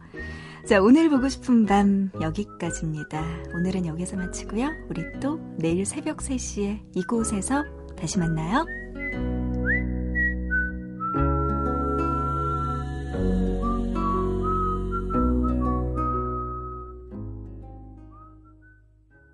자, 0.67 0.81
오늘 0.81 1.11
보고 1.11 1.29
싶은 1.29 1.67
밤 1.67 2.11
여기까지입니다. 2.23 3.23
오늘은 3.55 3.85
여기서 3.85 4.17
마치고요. 4.17 4.71
우리 4.89 5.03
또 5.21 5.39
내일 5.59 5.85
새벽 5.85 6.21
3시에 6.21 6.81
이곳에서 6.95 7.67
다시 7.99 8.19
만나요. 8.19 8.65